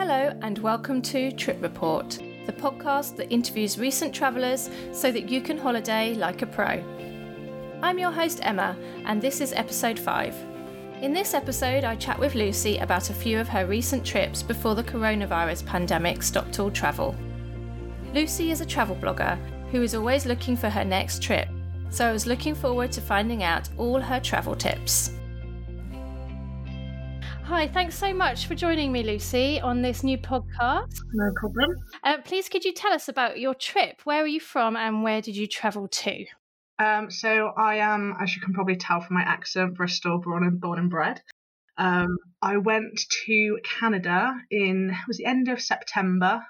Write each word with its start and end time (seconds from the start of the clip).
Hello, 0.00 0.34
and 0.40 0.56
welcome 0.60 1.02
to 1.02 1.30
Trip 1.30 1.60
Report, 1.60 2.18
the 2.46 2.54
podcast 2.54 3.16
that 3.16 3.30
interviews 3.30 3.78
recent 3.78 4.14
travellers 4.14 4.70
so 4.92 5.12
that 5.12 5.28
you 5.28 5.42
can 5.42 5.58
holiday 5.58 6.14
like 6.14 6.40
a 6.40 6.46
pro. 6.46 6.82
I'm 7.82 7.98
your 7.98 8.10
host, 8.10 8.40
Emma, 8.42 8.78
and 9.04 9.20
this 9.20 9.42
is 9.42 9.52
episode 9.52 9.98
5. 9.98 10.34
In 11.02 11.12
this 11.12 11.34
episode, 11.34 11.84
I 11.84 11.96
chat 11.96 12.18
with 12.18 12.34
Lucy 12.34 12.78
about 12.78 13.10
a 13.10 13.14
few 13.14 13.38
of 13.38 13.48
her 13.48 13.66
recent 13.66 14.02
trips 14.02 14.42
before 14.42 14.74
the 14.74 14.82
coronavirus 14.82 15.66
pandemic 15.66 16.22
stopped 16.22 16.58
all 16.58 16.70
travel. 16.70 17.14
Lucy 18.14 18.52
is 18.52 18.62
a 18.62 18.66
travel 18.66 18.96
blogger 18.96 19.38
who 19.70 19.82
is 19.82 19.94
always 19.94 20.24
looking 20.24 20.56
for 20.56 20.70
her 20.70 20.82
next 20.82 21.22
trip, 21.22 21.46
so 21.90 22.06
I 22.06 22.12
was 22.12 22.26
looking 22.26 22.54
forward 22.54 22.90
to 22.92 23.02
finding 23.02 23.42
out 23.42 23.68
all 23.76 24.00
her 24.00 24.18
travel 24.18 24.56
tips. 24.56 25.10
Hi, 27.50 27.66
thanks 27.66 27.98
so 27.98 28.14
much 28.14 28.46
for 28.46 28.54
joining 28.54 28.92
me, 28.92 29.02
Lucy, 29.02 29.60
on 29.60 29.82
this 29.82 30.04
new 30.04 30.16
podcast. 30.16 31.00
No 31.12 31.32
problem. 31.34 31.68
Uh, 32.04 32.18
please, 32.24 32.48
could 32.48 32.64
you 32.64 32.72
tell 32.72 32.92
us 32.92 33.08
about 33.08 33.40
your 33.40 33.54
trip? 33.56 34.02
Where 34.04 34.22
are 34.22 34.26
you 34.28 34.38
from 34.38 34.76
and 34.76 35.02
where 35.02 35.20
did 35.20 35.34
you 35.34 35.48
travel 35.48 35.88
to? 35.88 36.26
Um, 36.78 37.10
so 37.10 37.48
I 37.58 37.78
am, 37.78 38.14
as 38.20 38.36
you 38.36 38.40
can 38.40 38.54
probably 38.54 38.76
tell 38.76 39.00
from 39.00 39.14
my 39.14 39.22
accent, 39.22 39.74
Bristol 39.74 40.20
born 40.20 40.44
and 40.44 40.60
born 40.60 40.78
and 40.78 40.88
bred. 40.88 41.22
Um, 41.76 42.18
I 42.40 42.58
went 42.58 43.00
to 43.26 43.58
Canada 43.64 44.32
in 44.48 44.96
was 45.08 45.16
the 45.16 45.26
end 45.26 45.48
of 45.48 45.60
September 45.60 46.46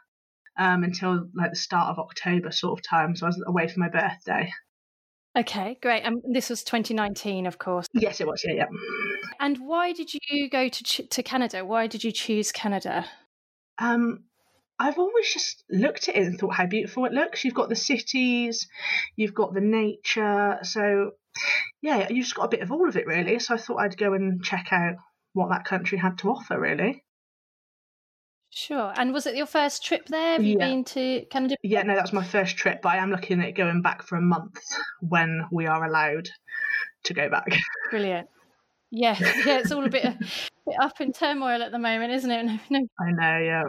um, 0.59 0.85
until 0.85 1.29
like 1.35 1.53
the 1.53 1.57
start 1.57 1.89
of 1.89 1.99
October 1.99 2.53
sort 2.53 2.79
of 2.79 2.85
time. 2.85 3.17
So 3.17 3.25
I 3.25 3.31
was 3.31 3.43
away 3.47 3.69
for 3.69 3.81
my 3.81 3.89
birthday. 3.89 4.53
Okay, 5.39 5.79
great. 5.81 6.03
And 6.03 6.17
um, 6.17 6.33
this 6.33 6.51
was 6.51 6.65
2019, 6.65 7.47
of 7.47 7.59
course. 7.59 7.87
Yes, 7.93 8.21
it 8.21 8.27
was. 8.27 8.43
Yeah, 8.45 8.55
yeah. 8.55 8.67
And 9.39 9.59
why 9.59 9.93
did 9.93 10.13
you 10.13 10.51
go 10.51 10.69
to 10.69 10.85
ch- 10.85 11.09
to 11.09 11.23
Canada? 11.23 11.65
Why 11.65 11.87
did 11.87 12.03
you 12.03 12.11
choose 12.11 12.51
Canada? 12.51 13.07
Um, 13.79 14.25
I've 14.79 14.99
always 14.99 15.33
just 15.33 15.63
looked 15.71 16.09
at 16.09 16.17
it 16.17 16.27
and 16.27 16.39
thought 16.39 16.55
how 16.55 16.67
beautiful 16.67 17.05
it 17.05 17.13
looks. 17.13 17.45
You've 17.45 17.55
got 17.55 17.69
the 17.69 17.77
cities, 17.77 18.67
you've 19.15 19.35
got 19.35 19.55
the 19.55 19.61
nature. 19.61 20.59
So, 20.63 21.13
yeah, 21.81 22.09
you've 22.11 22.25
just 22.25 22.35
got 22.35 22.47
a 22.47 22.57
bit 22.57 22.63
of 22.63 22.73
all 22.73 22.89
of 22.89 22.97
it, 22.97 23.07
really. 23.07 23.39
So 23.39 23.55
I 23.55 23.59
thought 23.59 23.79
I'd 23.79 23.97
go 23.97 24.15
and 24.15 24.43
check 24.43 24.69
out 24.73 24.95
what 25.33 25.51
that 25.51 25.65
country 25.65 25.99
had 25.99 26.19
to 26.19 26.31
offer, 26.31 26.59
really. 26.59 27.05
Sure. 28.53 28.93
And 28.97 29.13
was 29.13 29.27
it 29.27 29.37
your 29.37 29.47
first 29.47 29.85
trip 29.85 30.07
there? 30.09 30.33
Have 30.33 30.43
you 30.45 30.57
Yeah. 30.59 30.69
been 30.69 30.85
to 30.85 31.25
Canada? 31.31 31.55
Yeah, 31.63 31.83
no, 31.83 31.95
that 31.95 32.03
was 32.03 32.13
my 32.13 32.25
first 32.25 32.57
trip, 32.57 32.83
but 32.83 32.91
I 32.91 32.97
am 32.97 33.11
looking 33.11 33.41
at 33.43 33.55
going 33.55 33.81
back 33.81 34.03
for 34.03 34.17
a 34.17 34.21
month 34.21 34.59
when 35.01 35.45
we 35.53 35.67
are 35.67 35.85
allowed 35.85 36.29
to 37.05 37.15
go 37.15 37.29
back. 37.31 37.47
Brilliant. 37.91 38.29
Yeah, 38.91 39.17
yeah, 39.47 39.59
it's 39.59 39.71
all 39.71 39.85
a 39.85 39.89
bit, 39.89 40.05
a 40.05 40.19
bit 40.19 40.77
up 40.83 41.01
in 41.01 41.13
turmoil 41.13 41.63
at 41.63 41.71
the 41.71 41.79
moment, 41.79 42.13
isn't 42.13 42.31
it? 42.31 42.61
No, 42.71 42.81
no, 42.81 42.87
I 42.99 43.13
know, 43.13 43.39
yeah. 43.45 43.63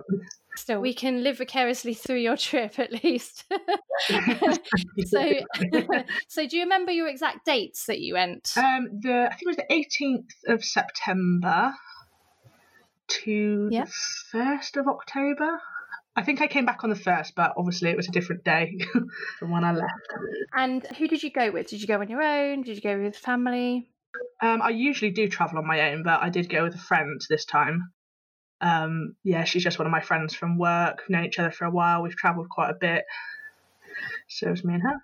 still, 0.56 0.82
we 0.82 0.96
can 0.96 1.22
live 1.24 1.38
vicariously 1.38 1.94
through 1.94 2.18
your 2.18 2.36
trip 2.50 2.80
at 2.80 3.04
least. 3.04 3.46
so, 5.06 5.34
so 6.28 6.48
do 6.48 6.58
you 6.58 6.64
remember 6.64 6.92
your 6.92 7.08
exact 7.08 7.46
dates 7.46 7.86
that 7.86 8.00
you 8.02 8.16
went? 8.16 8.52
um, 8.58 8.88
the 9.00 9.30
I 9.32 9.36
think 9.36 9.44
it 9.44 9.48
was 9.48 9.58
the 9.58 10.16
18th 10.50 10.54
of 10.56 10.64
September 10.64 11.72
to 13.24 13.70
Yeah. 13.72 13.86
the 13.86 13.92
1st 14.38 14.78
of 14.78 14.88
October. 14.88 15.60
I 16.16 16.24
think 16.24 16.42
I 16.42 16.48
came 16.48 16.66
back 16.66 16.84
on 16.84 16.90
the 16.90 16.96
1st, 16.96 17.34
but 17.36 17.54
obviously 17.58 17.90
it 17.90 17.98
was 17.98 18.08
a 18.08 18.12
different 18.12 18.44
day 18.44 18.78
from 19.40 19.52
when 19.52 19.64
I 19.64 19.72
left. 19.72 19.94
And 20.54 20.86
who 20.98 21.08
did 21.08 21.24
you 21.24 21.32
go 21.32 21.52
with? 21.52 21.68
Did 21.68 21.82
you 21.82 21.88
go 21.88 22.00
on 22.02 22.10
your 22.10 22.22
own? 22.22 22.64
Did 22.64 22.76
you 22.76 22.82
go 22.82 23.02
with 23.02 23.16
family? 23.16 23.88
Um, 24.42 24.62
I 24.62 24.70
usually 24.70 25.12
do 25.12 25.30
travel 25.30 25.60
on 25.60 25.68
my 25.68 25.92
own, 25.92 26.04
but 26.04 26.22
I 26.22 26.30
did 26.30 26.50
go 26.50 26.64
with 26.64 26.76
a 26.76 26.80
friend 26.80 27.22
this 27.30 27.46
time. 27.46 27.94
Um, 28.60 29.16
yeah, 29.24 29.46
she's 29.46 29.64
just 29.64 29.80
one 29.80 29.86
of 29.86 29.92
my 29.92 30.02
friends 30.02 30.36
from 30.36 30.58
work. 30.58 31.00
We've 31.08 31.16
known 31.18 31.26
each 31.26 31.40
other 31.40 31.52
for 31.52 31.66
a 31.66 31.72
while. 31.72 32.02
We've 32.04 32.16
travelled 32.16 32.50
quite 32.50 32.70
a 32.72 32.76
bit. 32.80 33.06
So 34.28 34.48
it 34.48 34.52
was 34.52 34.64
me 34.64 34.74
and 34.76 34.84
her. 34.84 34.96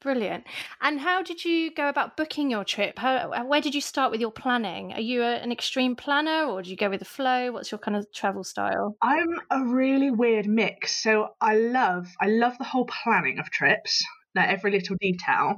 Brilliant. 0.00 0.44
And 0.80 1.00
how 1.00 1.22
did 1.22 1.44
you 1.44 1.72
go 1.72 1.88
about 1.88 2.16
booking 2.16 2.50
your 2.50 2.64
trip? 2.64 2.98
How, 2.98 3.44
where 3.44 3.60
did 3.60 3.74
you 3.74 3.80
start 3.80 4.12
with 4.12 4.20
your 4.20 4.30
planning? 4.30 4.92
Are 4.92 5.00
you 5.00 5.22
a, 5.22 5.36
an 5.36 5.50
extreme 5.50 5.96
planner 5.96 6.44
or 6.44 6.62
do 6.62 6.70
you 6.70 6.76
go 6.76 6.88
with 6.88 7.00
the 7.00 7.04
flow? 7.04 7.50
What's 7.50 7.72
your 7.72 7.80
kind 7.80 7.96
of 7.96 8.06
travel 8.12 8.44
style? 8.44 8.96
I'm 9.02 9.40
a 9.50 9.64
really 9.64 10.12
weird 10.12 10.46
mix. 10.46 11.02
So 11.02 11.30
I 11.40 11.56
love 11.56 12.06
I 12.20 12.28
love 12.28 12.56
the 12.58 12.64
whole 12.64 12.86
planning 12.86 13.40
of 13.40 13.50
trips, 13.50 14.04
like 14.36 14.48
every 14.48 14.70
little 14.70 14.96
detail. 15.00 15.56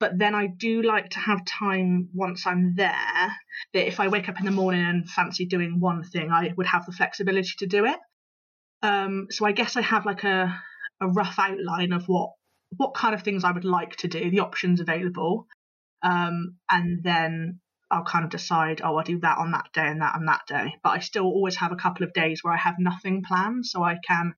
But 0.00 0.18
then 0.18 0.34
I 0.34 0.48
do 0.48 0.82
like 0.82 1.10
to 1.10 1.20
have 1.20 1.44
time 1.44 2.08
once 2.12 2.44
I'm 2.44 2.74
there 2.74 3.36
that 3.74 3.86
if 3.86 4.00
I 4.00 4.08
wake 4.08 4.28
up 4.28 4.40
in 4.40 4.44
the 4.44 4.50
morning 4.50 4.84
and 4.84 5.08
fancy 5.08 5.46
doing 5.46 5.78
one 5.78 6.02
thing, 6.02 6.32
I 6.32 6.52
would 6.56 6.66
have 6.66 6.84
the 6.84 6.92
flexibility 6.92 7.52
to 7.58 7.66
do 7.66 7.84
it. 7.84 7.98
Um, 8.82 9.28
so 9.30 9.46
I 9.46 9.52
guess 9.52 9.76
I 9.76 9.82
have 9.82 10.04
like 10.04 10.24
a 10.24 10.60
a 11.00 11.06
rough 11.06 11.38
outline 11.38 11.92
of 11.92 12.04
what 12.06 12.30
what 12.76 12.94
kind 12.94 13.14
of 13.14 13.22
things 13.22 13.44
I 13.44 13.52
would 13.52 13.64
like 13.64 13.96
to 13.96 14.08
do, 14.08 14.30
the 14.30 14.40
options 14.40 14.80
available, 14.80 15.46
um, 16.02 16.56
and 16.70 17.02
then 17.02 17.60
I'll 17.90 18.04
kind 18.04 18.24
of 18.24 18.30
decide, 18.30 18.80
oh, 18.82 18.96
I'll 18.96 19.04
do 19.04 19.20
that 19.20 19.38
on 19.38 19.52
that 19.52 19.68
day 19.72 19.86
and 19.86 20.00
that 20.00 20.14
on 20.14 20.24
that 20.26 20.42
day. 20.46 20.74
But 20.82 20.90
I 20.90 20.98
still 21.00 21.24
always 21.24 21.56
have 21.56 21.72
a 21.72 21.76
couple 21.76 22.04
of 22.04 22.12
days 22.12 22.40
where 22.42 22.54
I 22.54 22.58
have 22.58 22.76
nothing 22.78 23.22
planned, 23.22 23.66
so 23.66 23.82
I 23.82 23.98
can 24.06 24.34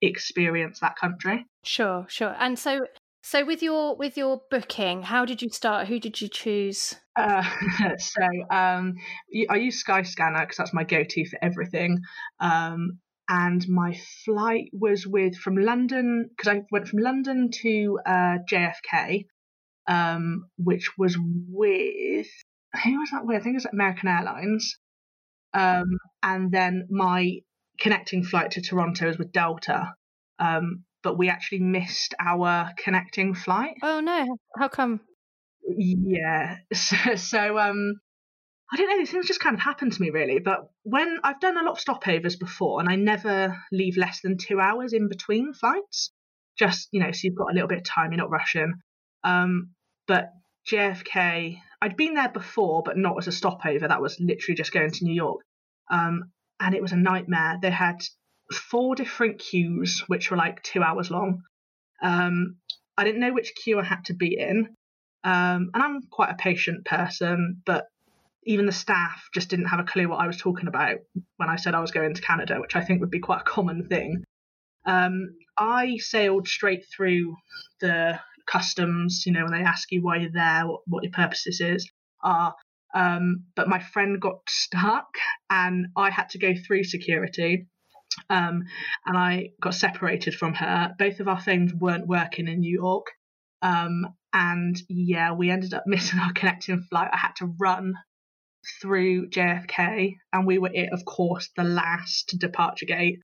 experience 0.00 0.80
that 0.80 0.96
country. 0.96 1.46
Sure, 1.64 2.06
sure. 2.08 2.34
And 2.38 2.58
so 2.58 2.86
so 3.22 3.42
with 3.42 3.62
your 3.62 3.96
with 3.96 4.18
your 4.18 4.42
booking, 4.50 5.02
how 5.02 5.24
did 5.24 5.40
you 5.40 5.48
start? 5.48 5.88
Who 5.88 5.98
did 5.98 6.20
you 6.20 6.28
choose? 6.28 6.94
Uh, 7.16 7.42
so 7.98 8.22
um, 8.50 8.96
I 9.48 9.56
use 9.56 9.82
Skyscanner 9.82 10.40
because 10.42 10.58
that's 10.58 10.74
my 10.74 10.84
go-to 10.84 11.24
for 11.26 11.38
everything. 11.42 12.00
Um, 12.40 12.98
and 13.28 13.66
my 13.68 13.98
flight 14.24 14.70
was 14.72 15.06
with 15.06 15.36
from 15.36 15.56
London 15.56 16.28
because 16.28 16.52
I 16.52 16.62
went 16.70 16.88
from 16.88 17.00
London 17.00 17.50
to 17.62 17.98
uh, 18.04 18.38
JFK, 18.50 19.26
um, 19.88 20.46
which 20.56 20.90
was 20.98 21.16
with 21.18 22.26
who 22.82 22.98
was 22.98 23.10
that 23.12 23.24
with? 23.24 23.40
I 23.40 23.40
think 23.40 23.54
it 23.54 23.62
was 23.62 23.66
American 23.66 24.08
Airlines. 24.08 24.78
Um, 25.52 25.98
and 26.22 26.50
then 26.50 26.88
my 26.90 27.38
connecting 27.78 28.24
flight 28.24 28.52
to 28.52 28.60
Toronto 28.60 29.06
was 29.06 29.18
with 29.18 29.32
Delta. 29.32 29.94
Um, 30.38 30.84
but 31.02 31.16
we 31.18 31.28
actually 31.28 31.60
missed 31.60 32.14
our 32.18 32.70
connecting 32.82 33.34
flight. 33.34 33.74
Oh 33.82 34.00
no, 34.00 34.36
how 34.58 34.68
come? 34.68 35.00
Yeah. 35.66 36.56
So, 36.72 36.96
so 37.16 37.58
um 37.58 37.94
I 38.72 38.76
don't 38.76 38.88
know, 38.88 38.98
these 38.98 39.10
things 39.10 39.26
just 39.26 39.40
kind 39.40 39.54
of 39.54 39.60
happen 39.60 39.90
to 39.90 40.02
me 40.02 40.10
really. 40.10 40.38
But 40.38 40.68
when 40.82 41.18
I've 41.22 41.40
done 41.40 41.56
a 41.56 41.62
lot 41.62 41.78
of 41.78 41.84
stopovers 41.84 42.38
before 42.38 42.80
and 42.80 42.88
I 42.88 42.96
never 42.96 43.56
leave 43.70 43.96
less 43.96 44.20
than 44.22 44.38
two 44.38 44.60
hours 44.60 44.92
in 44.92 45.08
between 45.08 45.52
flights. 45.52 46.10
Just, 46.58 46.88
you 46.92 47.00
know, 47.00 47.10
so 47.10 47.20
you've 47.24 47.34
got 47.34 47.50
a 47.50 47.54
little 47.54 47.68
bit 47.68 47.78
of 47.78 47.84
time, 47.84 48.12
you're 48.12 48.18
not 48.18 48.30
rushing. 48.30 48.74
Um, 49.24 49.70
but 50.06 50.30
JFK, 50.70 51.58
I'd 51.82 51.96
been 51.96 52.14
there 52.14 52.28
before, 52.28 52.82
but 52.84 52.96
not 52.96 53.16
as 53.18 53.26
a 53.26 53.32
stopover. 53.32 53.88
That 53.88 54.00
was 54.00 54.18
literally 54.20 54.56
just 54.56 54.72
going 54.72 54.90
to 54.90 55.04
New 55.04 55.14
York. 55.14 55.40
Um, 55.90 56.30
and 56.60 56.74
it 56.74 56.82
was 56.82 56.92
a 56.92 56.96
nightmare. 56.96 57.58
They 57.60 57.70
had 57.70 58.02
four 58.52 58.94
different 58.94 59.38
queues, 59.38 60.04
which 60.06 60.30
were 60.30 60.36
like 60.36 60.62
two 60.62 60.82
hours 60.82 61.10
long. 61.10 61.42
Um, 62.02 62.56
I 62.96 63.04
didn't 63.04 63.20
know 63.20 63.32
which 63.32 63.54
queue 63.54 63.80
I 63.80 63.84
had 63.84 64.04
to 64.06 64.14
be 64.14 64.38
in. 64.38 64.68
Um, 65.24 65.70
and 65.74 65.82
I'm 65.82 66.02
quite 66.10 66.30
a 66.30 66.36
patient 66.36 66.84
person, 66.84 67.62
but 67.64 67.86
even 68.46 68.66
the 68.66 68.72
staff 68.72 69.28
just 69.32 69.48
didn't 69.48 69.66
have 69.66 69.80
a 69.80 69.84
clue 69.84 70.08
what 70.08 70.20
I 70.20 70.26
was 70.26 70.38
talking 70.38 70.68
about 70.68 70.98
when 71.36 71.48
I 71.48 71.56
said 71.56 71.74
I 71.74 71.80
was 71.80 71.90
going 71.90 72.14
to 72.14 72.22
Canada, 72.22 72.60
which 72.60 72.76
I 72.76 72.84
think 72.84 73.00
would 73.00 73.10
be 73.10 73.20
quite 73.20 73.40
a 73.40 73.44
common 73.44 73.86
thing. 73.88 74.24
Um, 74.86 75.34
I 75.58 75.96
sailed 75.98 76.46
straight 76.48 76.84
through 76.94 77.36
the 77.80 78.18
customs, 78.46 79.24
you 79.26 79.32
know, 79.32 79.44
when 79.44 79.52
they 79.52 79.66
ask 79.66 79.90
you 79.90 80.02
why 80.02 80.16
you're 80.16 80.30
there, 80.30 80.66
what, 80.66 80.80
what 80.86 81.02
your 81.02 81.12
purposes 81.12 81.60
is 81.60 81.90
are. 82.22 82.54
Um, 82.94 83.44
but 83.56 83.68
my 83.68 83.80
friend 83.80 84.20
got 84.20 84.40
stuck 84.48 85.08
and 85.50 85.86
I 85.96 86.10
had 86.10 86.30
to 86.30 86.38
go 86.38 86.54
through 86.54 86.84
security. 86.84 87.66
Um, 88.30 88.64
and 89.06 89.16
I 89.16 89.50
got 89.60 89.74
separated 89.74 90.34
from 90.34 90.54
her. 90.54 90.94
Both 90.98 91.20
of 91.20 91.28
our 91.28 91.40
phones 91.40 91.74
weren't 91.74 92.06
working 92.06 92.46
in 92.46 92.60
New 92.60 92.72
York. 92.72 93.06
Um, 93.62 94.14
and 94.32 94.80
yeah, 94.88 95.32
we 95.32 95.50
ended 95.50 95.74
up 95.74 95.84
missing 95.86 96.18
our 96.18 96.32
connecting 96.32 96.82
flight. 96.90 97.10
I 97.12 97.16
had 97.16 97.36
to 97.36 97.54
run 97.58 97.94
through 98.80 99.28
JFK, 99.30 100.16
and 100.32 100.46
we 100.46 100.58
were 100.58 100.70
at, 100.74 100.92
of 100.92 101.04
course, 101.04 101.50
the 101.56 101.64
last 101.64 102.34
departure 102.38 102.86
gate. 102.86 103.20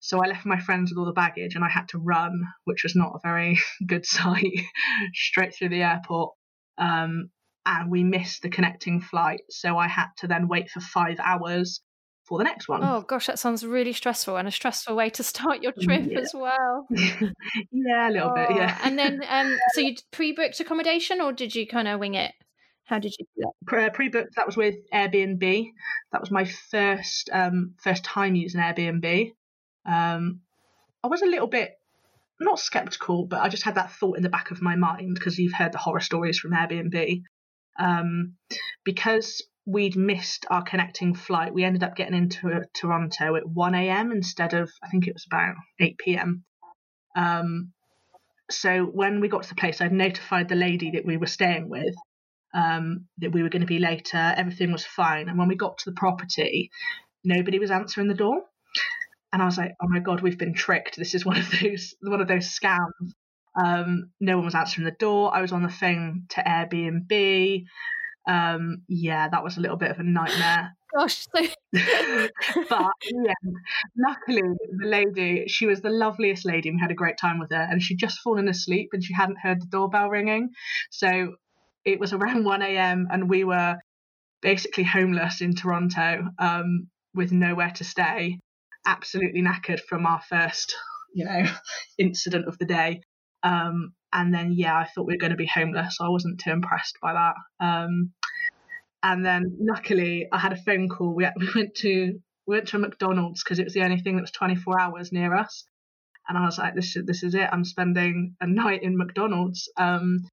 So 0.00 0.20
I 0.22 0.26
left 0.28 0.44
my 0.44 0.60
friends 0.60 0.90
with 0.90 0.98
all 0.98 1.06
the 1.06 1.12
baggage, 1.12 1.54
and 1.54 1.64
I 1.64 1.70
had 1.70 1.88
to 1.88 1.98
run, 1.98 2.42
which 2.64 2.82
was 2.82 2.94
not 2.94 3.14
a 3.14 3.20
very 3.22 3.58
good 3.86 4.04
sight, 4.06 4.52
straight 5.14 5.54
through 5.54 5.70
the 5.70 5.82
airport. 5.82 6.32
Um, 6.78 7.30
and 7.66 7.90
we 7.90 8.04
missed 8.04 8.42
the 8.42 8.50
connecting 8.50 9.00
flight, 9.00 9.40
so 9.50 9.78
I 9.78 9.88
had 9.88 10.08
to 10.18 10.26
then 10.26 10.48
wait 10.48 10.68
for 10.68 10.80
five 10.80 11.18
hours 11.18 11.80
for 12.26 12.38
the 12.38 12.44
next 12.44 12.68
one. 12.68 12.82
Oh 12.82 13.02
gosh, 13.02 13.26
that 13.26 13.38
sounds 13.38 13.64
really 13.64 13.92
stressful 13.92 14.36
and 14.36 14.48
a 14.48 14.50
stressful 14.50 14.94
way 14.96 15.10
to 15.10 15.22
start 15.22 15.62
your 15.62 15.72
trip 15.72 16.02
Yeah. 16.06 16.20
as 16.20 16.32
well. 16.34 16.86
yeah, 16.90 18.08
a 18.08 18.10
little 18.10 18.32
bit, 18.34 18.48
Oh, 18.50 18.56
yeah. 18.56 18.78
And 18.82 18.98
then, 18.98 19.22
um, 19.28 19.56
so 19.72 19.80
you 19.80 19.94
pre-booked 20.10 20.60
accommodation, 20.60 21.20
or 21.20 21.32
did 21.32 21.54
you 21.54 21.66
kind 21.66 21.88
of 21.88 22.00
wing 22.00 22.14
it? 22.14 22.32
How 22.84 22.98
did 22.98 23.14
you 23.18 23.26
do 23.36 23.42
that? 23.66 23.94
Pre 23.94 24.08
booked. 24.08 24.36
That 24.36 24.46
was 24.46 24.56
with 24.56 24.74
Airbnb. 24.92 25.70
That 26.12 26.20
was 26.20 26.30
my 26.30 26.44
first 26.44 27.30
um, 27.32 27.74
first 27.82 28.04
time 28.04 28.34
using 28.34 28.60
Airbnb. 28.60 29.32
Um, 29.86 30.40
I 31.02 31.08
was 31.08 31.22
a 31.22 31.26
little 31.26 31.46
bit 31.46 31.72
not 32.40 32.58
skeptical, 32.58 33.26
but 33.26 33.40
I 33.40 33.48
just 33.48 33.62
had 33.62 33.76
that 33.76 33.92
thought 33.92 34.16
in 34.16 34.22
the 34.22 34.28
back 34.28 34.50
of 34.50 34.60
my 34.60 34.76
mind 34.76 35.14
because 35.14 35.38
you've 35.38 35.54
heard 35.54 35.72
the 35.72 35.78
horror 35.78 36.00
stories 36.00 36.38
from 36.38 36.52
Airbnb. 36.52 37.22
Um, 37.78 38.34
because 38.84 39.42
we'd 39.66 39.96
missed 39.96 40.44
our 40.50 40.62
connecting 40.62 41.14
flight, 41.14 41.54
we 41.54 41.64
ended 41.64 41.82
up 41.82 41.96
getting 41.96 42.14
into 42.14 42.64
Toronto 42.74 43.36
at 43.36 43.48
1 43.48 43.74
a.m. 43.74 44.12
instead 44.12 44.52
of, 44.52 44.70
I 44.82 44.88
think 44.88 45.06
it 45.06 45.14
was 45.14 45.26
about 45.26 45.54
8 45.80 45.96
p.m. 45.98 46.44
Um, 47.16 47.72
so 48.50 48.84
when 48.84 49.20
we 49.20 49.28
got 49.28 49.44
to 49.44 49.48
the 49.48 49.54
place, 49.54 49.80
I'd 49.80 49.92
notified 49.92 50.48
the 50.48 50.54
lady 50.54 50.92
that 50.92 51.06
we 51.06 51.16
were 51.16 51.26
staying 51.26 51.70
with 51.70 51.94
um, 52.54 53.06
that 53.18 53.32
we 53.32 53.42
were 53.42 53.48
going 53.48 53.62
to 53.62 53.66
be 53.66 53.78
later. 53.78 54.32
Everything 54.36 54.72
was 54.72 54.84
fine. 54.84 55.28
And 55.28 55.38
when 55.38 55.48
we 55.48 55.56
got 55.56 55.78
to 55.78 55.90
the 55.90 55.96
property, 55.96 56.70
nobody 57.24 57.58
was 57.58 57.70
answering 57.70 58.08
the 58.08 58.14
door. 58.14 58.42
And 59.32 59.42
I 59.42 59.46
was 59.46 59.58
like, 59.58 59.72
oh 59.82 59.88
my 59.88 59.98
God, 59.98 60.20
we've 60.20 60.38
been 60.38 60.54
tricked. 60.54 60.96
This 60.96 61.14
is 61.14 61.26
one 61.26 61.38
of 61.38 61.50
those 61.60 61.94
one 62.00 62.20
of 62.20 62.28
those 62.28 62.56
scams. 62.56 63.12
Um, 63.60 64.10
no 64.20 64.36
one 64.36 64.44
was 64.44 64.54
answering 64.54 64.84
the 64.84 64.92
door. 64.92 65.34
I 65.34 65.40
was 65.40 65.52
on 65.52 65.62
the 65.62 65.68
phone 65.68 66.26
to 66.30 66.42
Airbnb. 66.42 67.64
Um, 68.26 68.82
yeah, 68.88 69.28
that 69.28 69.44
was 69.44 69.56
a 69.56 69.60
little 69.60 69.76
bit 69.76 69.90
of 69.90 69.98
a 69.98 70.02
nightmare. 70.02 70.74
Gosh, 70.96 71.26
so... 71.34 71.46
but 72.68 72.92
yeah, 73.10 73.34
luckily 73.98 74.42
the 74.42 74.86
lady, 74.86 75.44
she 75.48 75.66
was 75.66 75.80
the 75.80 75.90
loveliest 75.90 76.46
lady, 76.46 76.68
and 76.68 76.76
we 76.76 76.80
had 76.80 76.90
a 76.90 76.94
great 76.94 77.18
time 77.18 77.38
with 77.38 77.50
her. 77.50 77.68
And 77.68 77.82
she'd 77.82 77.98
just 77.98 78.20
fallen 78.20 78.48
asleep, 78.48 78.90
and 78.92 79.02
she 79.02 79.12
hadn't 79.12 79.40
heard 79.42 79.60
the 79.60 79.66
doorbell 79.66 80.08
ringing. 80.08 80.50
So 80.90 81.34
it 81.84 82.00
was 82.00 82.12
around 82.12 82.44
1 82.44 82.62
a.m. 82.62 83.08
and 83.10 83.28
we 83.28 83.44
were 83.44 83.76
basically 84.42 84.84
homeless 84.84 85.40
in 85.40 85.54
Toronto 85.54 86.28
um, 86.38 86.88
with 87.14 87.32
nowhere 87.32 87.70
to 87.76 87.84
stay, 87.84 88.38
absolutely 88.86 89.42
knackered 89.42 89.80
from 89.80 90.06
our 90.06 90.20
first, 90.28 90.76
you 91.14 91.24
know, 91.24 91.44
incident 91.98 92.46
of 92.46 92.58
the 92.58 92.66
day. 92.66 93.00
Um, 93.42 93.94
and 94.12 94.32
then, 94.32 94.52
yeah, 94.52 94.76
I 94.76 94.84
thought 94.84 95.06
we 95.06 95.14
were 95.14 95.18
going 95.18 95.30
to 95.30 95.36
be 95.36 95.46
homeless. 95.46 95.96
So 95.96 96.04
I 96.04 96.08
wasn't 96.08 96.40
too 96.40 96.50
impressed 96.50 96.98
by 97.02 97.14
that. 97.14 97.34
Um, 97.64 98.12
and 99.02 99.24
then, 99.24 99.56
luckily, 99.60 100.28
I 100.32 100.38
had 100.38 100.52
a 100.52 100.62
phone 100.62 100.88
call. 100.88 101.14
We, 101.14 101.26
we 101.36 101.48
went 101.54 101.74
to 101.76 102.20
we 102.46 102.56
went 102.56 102.68
to 102.68 102.76
a 102.76 102.80
McDonald's 102.80 103.42
because 103.42 103.58
it 103.58 103.64
was 103.64 103.72
the 103.72 103.82
only 103.82 104.00
thing 104.00 104.16
that 104.16 104.22
was 104.22 104.30
24 104.30 104.78
hours 104.78 105.12
near 105.12 105.34
us. 105.34 105.64
And 106.28 106.36
I 106.36 106.44
was 106.44 106.58
like, 106.58 106.74
this 106.74 106.96
is 106.96 107.04
this 107.06 107.22
is 107.22 107.34
it. 107.34 107.48
I'm 107.50 107.64
spending 107.64 108.36
a 108.40 108.46
night 108.46 108.82
in 108.82 108.96
McDonald's. 108.96 109.70
Um, 109.76 110.28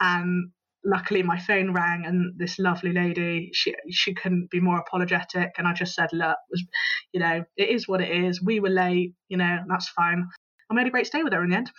and 0.00 0.50
luckily 0.84 1.22
my 1.22 1.38
phone 1.38 1.72
rang 1.72 2.04
and 2.04 2.34
this 2.38 2.58
lovely 2.58 2.92
lady 2.92 3.50
she 3.52 3.74
she 3.90 4.14
couldn't 4.14 4.50
be 4.50 4.60
more 4.60 4.78
apologetic. 4.78 5.52
And 5.58 5.66
i 5.66 5.72
just 5.72 5.94
said 5.94 6.08
look 6.12 6.36
was 6.50 6.64
you 7.12 7.20
know 7.20 7.44
it 7.56 7.68
is 7.68 7.88
what 7.88 8.00
it 8.00 8.10
is. 8.10 8.42
We 8.42 8.60
were 8.60 8.70
late 8.70 9.14
you 9.28 9.36
know 9.36 9.58
that's 9.68 9.88
fine. 9.88 10.26
I 10.70 10.74
made 10.74 10.86
a 10.86 10.90
great 10.90 11.06
stay 11.06 11.22
with 11.22 11.32
her 11.32 11.42
in 11.42 11.50
the 11.50 11.56
end. 11.56 11.70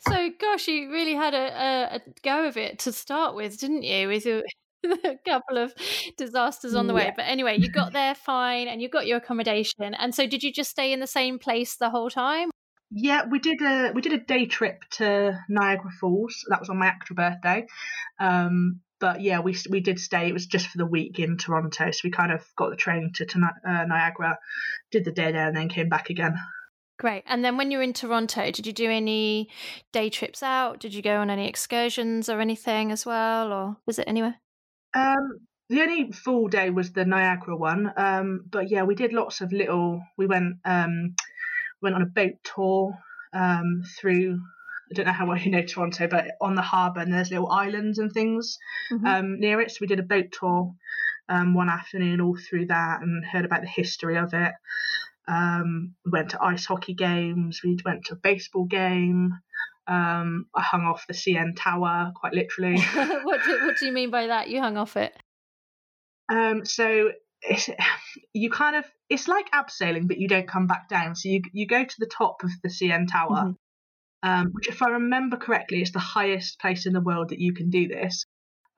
So 0.00 0.30
gosh 0.40 0.66
you 0.68 0.90
really 0.90 1.14
had 1.14 1.34
a, 1.34 1.36
a, 1.36 1.96
a 1.96 2.00
go 2.24 2.46
of 2.46 2.56
it 2.56 2.80
to 2.80 2.92
start 2.92 3.34
with 3.34 3.58
didn't 3.58 3.82
you 3.82 4.08
with 4.08 4.26
a, 4.26 4.42
a 4.84 5.16
couple 5.24 5.58
of 5.58 5.74
disasters 6.16 6.74
on 6.74 6.86
the 6.86 6.94
way. 6.94 7.12
But 7.14 7.22
anyway 7.22 7.58
you 7.58 7.70
got 7.70 7.92
there 7.92 8.14
fine 8.14 8.68
and 8.68 8.82
you 8.82 8.88
got 8.88 9.06
your 9.06 9.18
accommodation. 9.18 9.94
And 9.94 10.14
so 10.14 10.26
did 10.26 10.42
you 10.42 10.52
just 10.52 10.70
stay 10.70 10.92
in 10.92 11.00
the 11.00 11.06
same 11.06 11.38
place 11.38 11.76
the 11.76 11.90
whole 11.90 12.10
time 12.10 12.50
yeah, 12.94 13.26
we 13.26 13.38
did 13.38 13.60
a 13.62 13.92
we 13.94 14.02
did 14.02 14.12
a 14.12 14.18
day 14.18 14.46
trip 14.46 14.84
to 14.92 15.38
Niagara 15.48 15.90
Falls. 16.00 16.44
That 16.48 16.60
was 16.60 16.68
on 16.68 16.78
my 16.78 16.86
actual 16.86 17.16
birthday. 17.16 17.66
Um, 18.20 18.80
but 19.00 19.20
yeah, 19.20 19.40
we 19.40 19.56
we 19.70 19.80
did 19.80 19.98
stay. 19.98 20.28
It 20.28 20.32
was 20.32 20.46
just 20.46 20.68
for 20.68 20.78
the 20.78 20.86
week 20.86 21.18
in 21.18 21.36
Toronto, 21.36 21.90
so 21.90 22.00
we 22.04 22.10
kind 22.10 22.32
of 22.32 22.44
got 22.56 22.70
the 22.70 22.76
train 22.76 23.12
to, 23.14 23.26
to 23.26 23.38
uh, 23.66 23.84
Niagara, 23.84 24.38
did 24.90 25.04
the 25.04 25.10
day 25.10 25.32
there, 25.32 25.48
and 25.48 25.56
then 25.56 25.68
came 25.68 25.88
back 25.88 26.10
again. 26.10 26.36
Great. 26.98 27.24
And 27.26 27.44
then 27.44 27.56
when 27.56 27.70
you 27.70 27.78
were 27.78 27.82
in 27.82 27.94
Toronto, 27.94 28.50
did 28.52 28.66
you 28.66 28.72
do 28.72 28.88
any 28.88 29.48
day 29.92 30.08
trips 30.08 30.42
out? 30.42 30.78
Did 30.78 30.94
you 30.94 31.02
go 31.02 31.16
on 31.16 31.30
any 31.30 31.48
excursions 31.48 32.28
or 32.28 32.40
anything 32.40 32.92
as 32.92 33.04
well, 33.04 33.52
or 33.52 33.76
visit 33.86 34.08
anywhere? 34.08 34.36
Um, 34.94 35.40
the 35.68 35.80
only 35.80 36.12
full 36.12 36.48
day 36.48 36.70
was 36.70 36.92
the 36.92 37.04
Niagara 37.04 37.56
one. 37.56 37.92
Um, 37.96 38.44
but 38.48 38.70
yeah, 38.70 38.84
we 38.84 38.94
did 38.94 39.12
lots 39.12 39.40
of 39.40 39.52
little. 39.52 40.02
We 40.16 40.26
went. 40.26 40.56
Um, 40.64 41.16
went 41.82 41.94
on 41.94 42.02
a 42.02 42.06
boat 42.06 42.34
tour 42.42 42.98
um, 43.32 43.82
through. 43.98 44.40
I 44.90 44.94
don't 44.94 45.06
know 45.06 45.12
how 45.12 45.26
well 45.26 45.38
you 45.38 45.50
know 45.50 45.62
Toronto, 45.62 46.06
but 46.06 46.32
on 46.40 46.54
the 46.54 46.62
harbour, 46.62 47.00
and 47.00 47.12
there's 47.12 47.30
little 47.30 47.50
islands 47.50 47.98
and 47.98 48.12
things 48.12 48.58
mm-hmm. 48.90 49.06
um, 49.06 49.40
near 49.40 49.60
it. 49.60 49.70
So 49.70 49.78
we 49.80 49.86
did 49.86 50.00
a 50.00 50.04
boat 50.04 50.32
tour 50.32 50.74
um, 51.28 51.54
one 51.54 51.68
afternoon 51.68 52.20
all 52.20 52.36
through 52.36 52.66
that 52.66 53.00
and 53.00 53.24
heard 53.24 53.44
about 53.44 53.62
the 53.62 53.68
history 53.68 54.18
of 54.18 54.34
it. 54.34 54.52
Um, 55.28 55.94
we 56.04 56.10
went 56.10 56.30
to 56.30 56.42
ice 56.42 56.66
hockey 56.66 56.94
games. 56.94 57.60
We 57.64 57.78
went 57.84 58.06
to 58.06 58.14
a 58.14 58.16
baseball 58.16 58.64
game. 58.64 59.38
Um, 59.86 60.46
I 60.54 60.62
hung 60.62 60.82
off 60.82 61.06
the 61.06 61.14
CN 61.14 61.56
Tower, 61.56 62.12
quite 62.14 62.34
literally. 62.34 62.80
what, 63.24 63.44
do, 63.44 63.66
what 63.66 63.76
do 63.78 63.86
you 63.86 63.92
mean 63.92 64.10
by 64.10 64.28
that? 64.28 64.48
You 64.48 64.60
hung 64.60 64.76
off 64.76 64.96
it? 64.96 65.12
Um, 66.28 66.64
so 66.64 67.12
it's, 67.42 67.68
you 68.32 68.50
kind 68.50 68.76
of 68.76 68.84
it's 69.08 69.28
like 69.28 69.50
abseiling, 69.50 70.08
but 70.08 70.18
you 70.18 70.28
don't 70.28 70.48
come 70.48 70.66
back 70.66 70.88
down. 70.88 71.14
So 71.14 71.28
you 71.28 71.42
you 71.52 71.66
go 71.66 71.84
to 71.84 71.94
the 71.98 72.06
top 72.06 72.42
of 72.44 72.50
the 72.62 72.68
CN 72.68 73.10
Tower, 73.10 73.54
mm-hmm. 74.24 74.28
um, 74.28 74.48
which, 74.52 74.68
if 74.68 74.82
I 74.82 74.90
remember 74.90 75.36
correctly, 75.36 75.82
is 75.82 75.92
the 75.92 75.98
highest 75.98 76.60
place 76.60 76.86
in 76.86 76.92
the 76.92 77.00
world 77.00 77.30
that 77.30 77.40
you 77.40 77.54
can 77.54 77.70
do 77.70 77.88
this. 77.88 78.24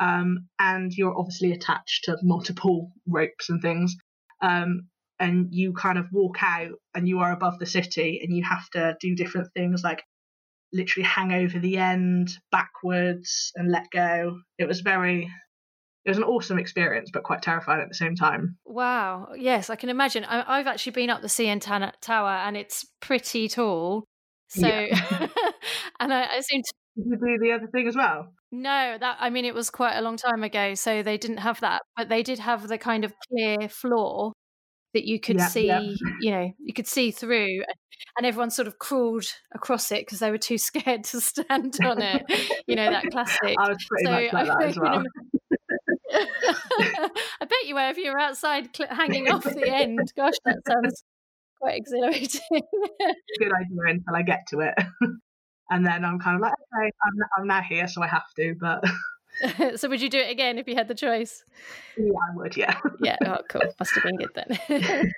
Um, 0.00 0.48
and 0.58 0.92
you're 0.92 1.16
obviously 1.16 1.52
attached 1.52 2.04
to 2.04 2.16
multiple 2.22 2.90
ropes 3.06 3.48
and 3.48 3.62
things. 3.62 3.94
Um, 4.42 4.88
and 5.20 5.48
you 5.52 5.72
kind 5.72 5.98
of 5.98 6.06
walk 6.12 6.38
out, 6.42 6.72
and 6.94 7.08
you 7.08 7.20
are 7.20 7.32
above 7.32 7.58
the 7.58 7.66
city, 7.66 8.20
and 8.22 8.36
you 8.36 8.44
have 8.44 8.68
to 8.70 8.96
do 9.00 9.14
different 9.14 9.48
things 9.54 9.82
like 9.84 10.02
literally 10.72 11.06
hang 11.06 11.32
over 11.32 11.58
the 11.58 11.78
end 11.78 12.30
backwards 12.50 13.52
and 13.54 13.70
let 13.70 13.84
go. 13.92 14.40
It 14.58 14.66
was 14.66 14.80
very 14.80 15.30
it 16.04 16.10
was 16.10 16.18
an 16.18 16.24
awesome 16.24 16.58
experience, 16.58 17.10
but 17.12 17.22
quite 17.22 17.42
terrifying 17.42 17.80
at 17.80 17.88
the 17.88 17.94
same 17.94 18.14
time. 18.14 18.56
Wow. 18.64 19.28
Yes, 19.36 19.70
I 19.70 19.76
can 19.76 19.88
imagine. 19.88 20.24
I, 20.24 20.58
have 20.58 20.66
actually 20.66 20.92
been 20.92 21.10
up 21.10 21.22
the 21.22 21.28
CN 21.28 21.60
Tower 22.00 22.30
and 22.30 22.56
it's 22.56 22.86
pretty 23.00 23.48
tall. 23.48 24.04
So, 24.48 24.66
yeah. 24.68 25.26
and 26.00 26.12
I, 26.12 26.36
I 26.36 26.40
seem 26.40 26.62
to. 26.62 26.72
Did 26.96 27.06
you 27.06 27.16
do 27.16 27.38
the 27.40 27.52
other 27.52 27.66
thing 27.66 27.88
as 27.88 27.96
well? 27.96 28.32
No, 28.52 28.96
that 29.00 29.16
I 29.18 29.30
mean 29.30 29.44
it 29.44 29.54
was 29.54 29.68
quite 29.68 29.96
a 29.96 30.00
long 30.00 30.16
time 30.16 30.44
ago, 30.44 30.74
so 30.74 31.02
they 31.02 31.18
didn't 31.18 31.38
have 31.38 31.58
that, 31.60 31.82
but 31.96 32.08
they 32.08 32.22
did 32.22 32.38
have 32.38 32.68
the 32.68 32.78
kind 32.78 33.04
of 33.04 33.12
clear 33.28 33.68
floor 33.68 34.32
that 34.92 35.04
you 35.04 35.18
could 35.18 35.38
yeah, 35.38 35.48
see, 35.48 35.66
yeah. 35.66 35.80
you 36.20 36.30
know, 36.30 36.52
you 36.60 36.72
could 36.72 36.86
see 36.86 37.10
through, 37.10 37.64
and 38.16 38.24
everyone 38.24 38.50
sort 38.50 38.68
of 38.68 38.78
crawled 38.78 39.24
across 39.56 39.90
it 39.90 40.02
because 40.02 40.20
they 40.20 40.30
were 40.30 40.38
too 40.38 40.56
scared 40.58 41.02
to 41.04 41.20
stand 41.20 41.76
on 41.84 42.00
it. 42.00 42.22
you 42.68 42.76
know 42.76 42.90
that 42.90 43.10
classic. 43.10 43.56
I 43.58 43.68
was 43.68 43.84
pretty 43.88 44.04
so 44.04 44.10
much 44.12 44.32
like 44.32 44.46
that 44.46 44.62
as 44.62 44.78
well. 44.78 45.02
I 46.20 47.10
bet 47.40 47.66
you 47.66 47.74
were 47.74 47.88
if 47.88 47.96
you 47.96 48.12
were 48.12 48.18
outside 48.18 48.74
cl- 48.74 48.94
hanging 48.94 49.30
off 49.30 49.44
the 49.44 49.68
end. 49.74 50.12
Gosh, 50.16 50.34
that 50.44 50.58
sounds 50.66 51.02
quite 51.60 51.76
exhilarating. 51.76 52.40
Good 52.50 53.52
idea 53.52 53.80
until 53.86 54.14
I 54.14 54.22
get 54.22 54.46
to 54.50 54.60
it. 54.60 54.74
and 55.70 55.86
then 55.86 56.04
I'm 56.04 56.18
kind 56.18 56.36
of 56.36 56.42
like, 56.42 56.52
okay, 56.52 56.90
I'm, 57.04 57.28
I'm 57.38 57.46
now 57.46 57.62
here, 57.62 57.88
so 57.88 58.02
I 58.02 58.06
have 58.06 58.24
to. 58.36 58.54
But 58.60 58.84
so 59.76 59.88
would 59.88 60.00
you 60.00 60.08
do 60.08 60.18
it 60.18 60.30
again 60.30 60.58
if 60.58 60.68
you 60.68 60.74
had 60.74 60.88
the 60.88 60.94
choice? 60.94 61.44
Yeah, 61.96 62.12
I 62.12 62.36
would. 62.36 62.56
Yeah. 62.56 62.78
yeah. 63.00 63.16
Oh, 63.26 63.38
cool. 63.48 63.62
Must 63.78 63.94
have 63.94 64.04
been 64.04 64.16
good 64.16 64.30
then. 64.34 65.12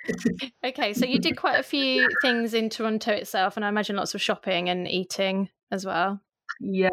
okay, 0.65 0.93
so 0.93 1.05
you 1.05 1.19
did 1.19 1.37
quite 1.37 1.59
a 1.59 1.63
few 1.63 2.09
things 2.21 2.53
in 2.53 2.69
Toronto 2.69 3.11
itself, 3.11 3.55
and 3.55 3.65
I 3.65 3.69
imagine 3.69 3.95
lots 3.95 4.15
of 4.15 4.21
shopping 4.21 4.69
and 4.69 4.87
eating 4.87 5.49
as 5.71 5.85
well. 5.85 6.21
Yeah, 6.59 6.89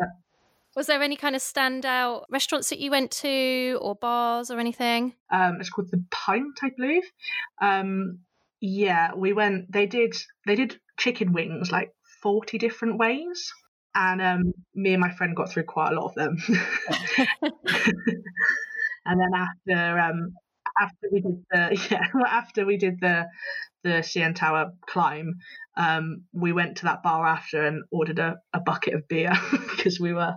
was 0.76 0.86
there 0.86 1.02
any 1.02 1.16
kind 1.16 1.36
of 1.36 1.42
standout 1.42 2.24
restaurants 2.30 2.70
that 2.70 2.78
you 2.78 2.90
went 2.90 3.10
to 3.10 3.78
or 3.80 3.94
bars 3.94 4.50
or 4.50 4.58
anything? 4.58 5.14
Um, 5.30 5.58
it's 5.60 5.70
called 5.70 5.90
the 5.90 6.04
Pint, 6.10 6.58
I 6.62 6.70
believe. 6.76 7.04
Um, 7.60 8.20
yeah, 8.60 9.12
we 9.14 9.32
went. 9.32 9.70
They 9.70 9.86
did. 9.86 10.14
They 10.46 10.54
did 10.54 10.78
chicken 10.98 11.32
wings 11.32 11.70
like 11.70 11.92
forty 12.22 12.58
different 12.58 12.98
ways, 12.98 13.52
and 13.94 14.22
um, 14.22 14.52
me 14.74 14.92
and 14.92 15.00
my 15.00 15.10
friend 15.10 15.36
got 15.36 15.50
through 15.50 15.64
quite 15.64 15.92
a 15.92 16.00
lot 16.00 16.06
of 16.06 16.14
them. 16.14 16.36
and 19.06 19.20
then 19.20 19.30
after 19.34 19.98
um, 19.98 20.34
after 20.80 21.08
we 21.10 21.20
did 21.20 21.44
the 21.50 21.86
yeah 21.90 22.06
after 22.26 22.66
we 22.66 22.76
did 22.76 23.00
the 23.00 23.26
the 23.84 24.00
CN 24.00 24.34
Tower 24.34 24.72
climb, 24.88 25.34
um, 25.76 26.24
we 26.32 26.52
went 26.52 26.78
to 26.78 26.84
that 26.86 27.02
bar 27.02 27.26
after 27.26 27.66
and 27.66 27.84
ordered 27.92 28.18
a, 28.18 28.36
a 28.54 28.60
bucket 28.60 28.94
of 28.94 29.06
beer 29.08 29.30
because 29.52 30.00
we 30.00 30.14
were 30.14 30.34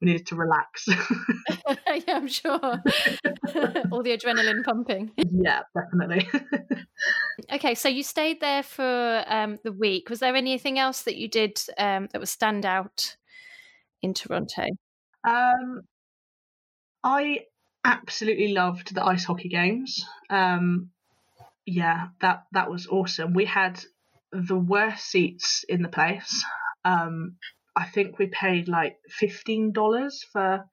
we 0.00 0.06
needed 0.06 0.26
to 0.28 0.36
relax. 0.36 0.86
yeah, 0.88 2.00
I'm 2.08 2.26
sure. 2.26 2.58
All 2.58 4.02
the 4.02 4.16
adrenaline 4.16 4.64
pumping. 4.64 5.12
Yeah, 5.18 5.60
definitely. 5.76 6.28
okay, 7.52 7.74
so 7.74 7.88
you 7.88 8.02
stayed 8.02 8.40
there 8.40 8.62
for 8.62 9.24
um, 9.26 9.58
the 9.64 9.72
week. 9.72 10.08
Was 10.08 10.20
there 10.20 10.34
anything 10.34 10.78
else 10.78 11.02
that 11.02 11.16
you 11.16 11.28
did 11.28 11.60
um, 11.76 12.08
that 12.12 12.20
was 12.20 12.30
stand 12.30 12.64
out 12.64 13.16
in 14.00 14.14
Toronto? 14.14 14.64
Um, 15.28 15.82
I 17.04 17.40
absolutely 17.88 18.48
loved 18.48 18.94
the 18.94 19.04
ice 19.04 19.24
hockey 19.24 19.48
games. 19.48 20.04
Um, 20.30 20.90
yeah, 21.66 22.08
that 22.20 22.44
that 22.52 22.70
was 22.70 22.86
awesome. 22.86 23.32
We 23.34 23.46
had 23.46 23.82
the 24.32 24.58
worst 24.58 25.06
seats 25.06 25.64
in 25.68 25.82
the 25.82 25.88
place. 25.88 26.44
Um, 26.84 27.36
I 27.74 27.86
think 27.86 28.18
we 28.18 28.26
paid 28.26 28.68
like 28.68 28.96
fifteen 29.08 29.72
dollars 29.72 30.24
for 30.32 30.64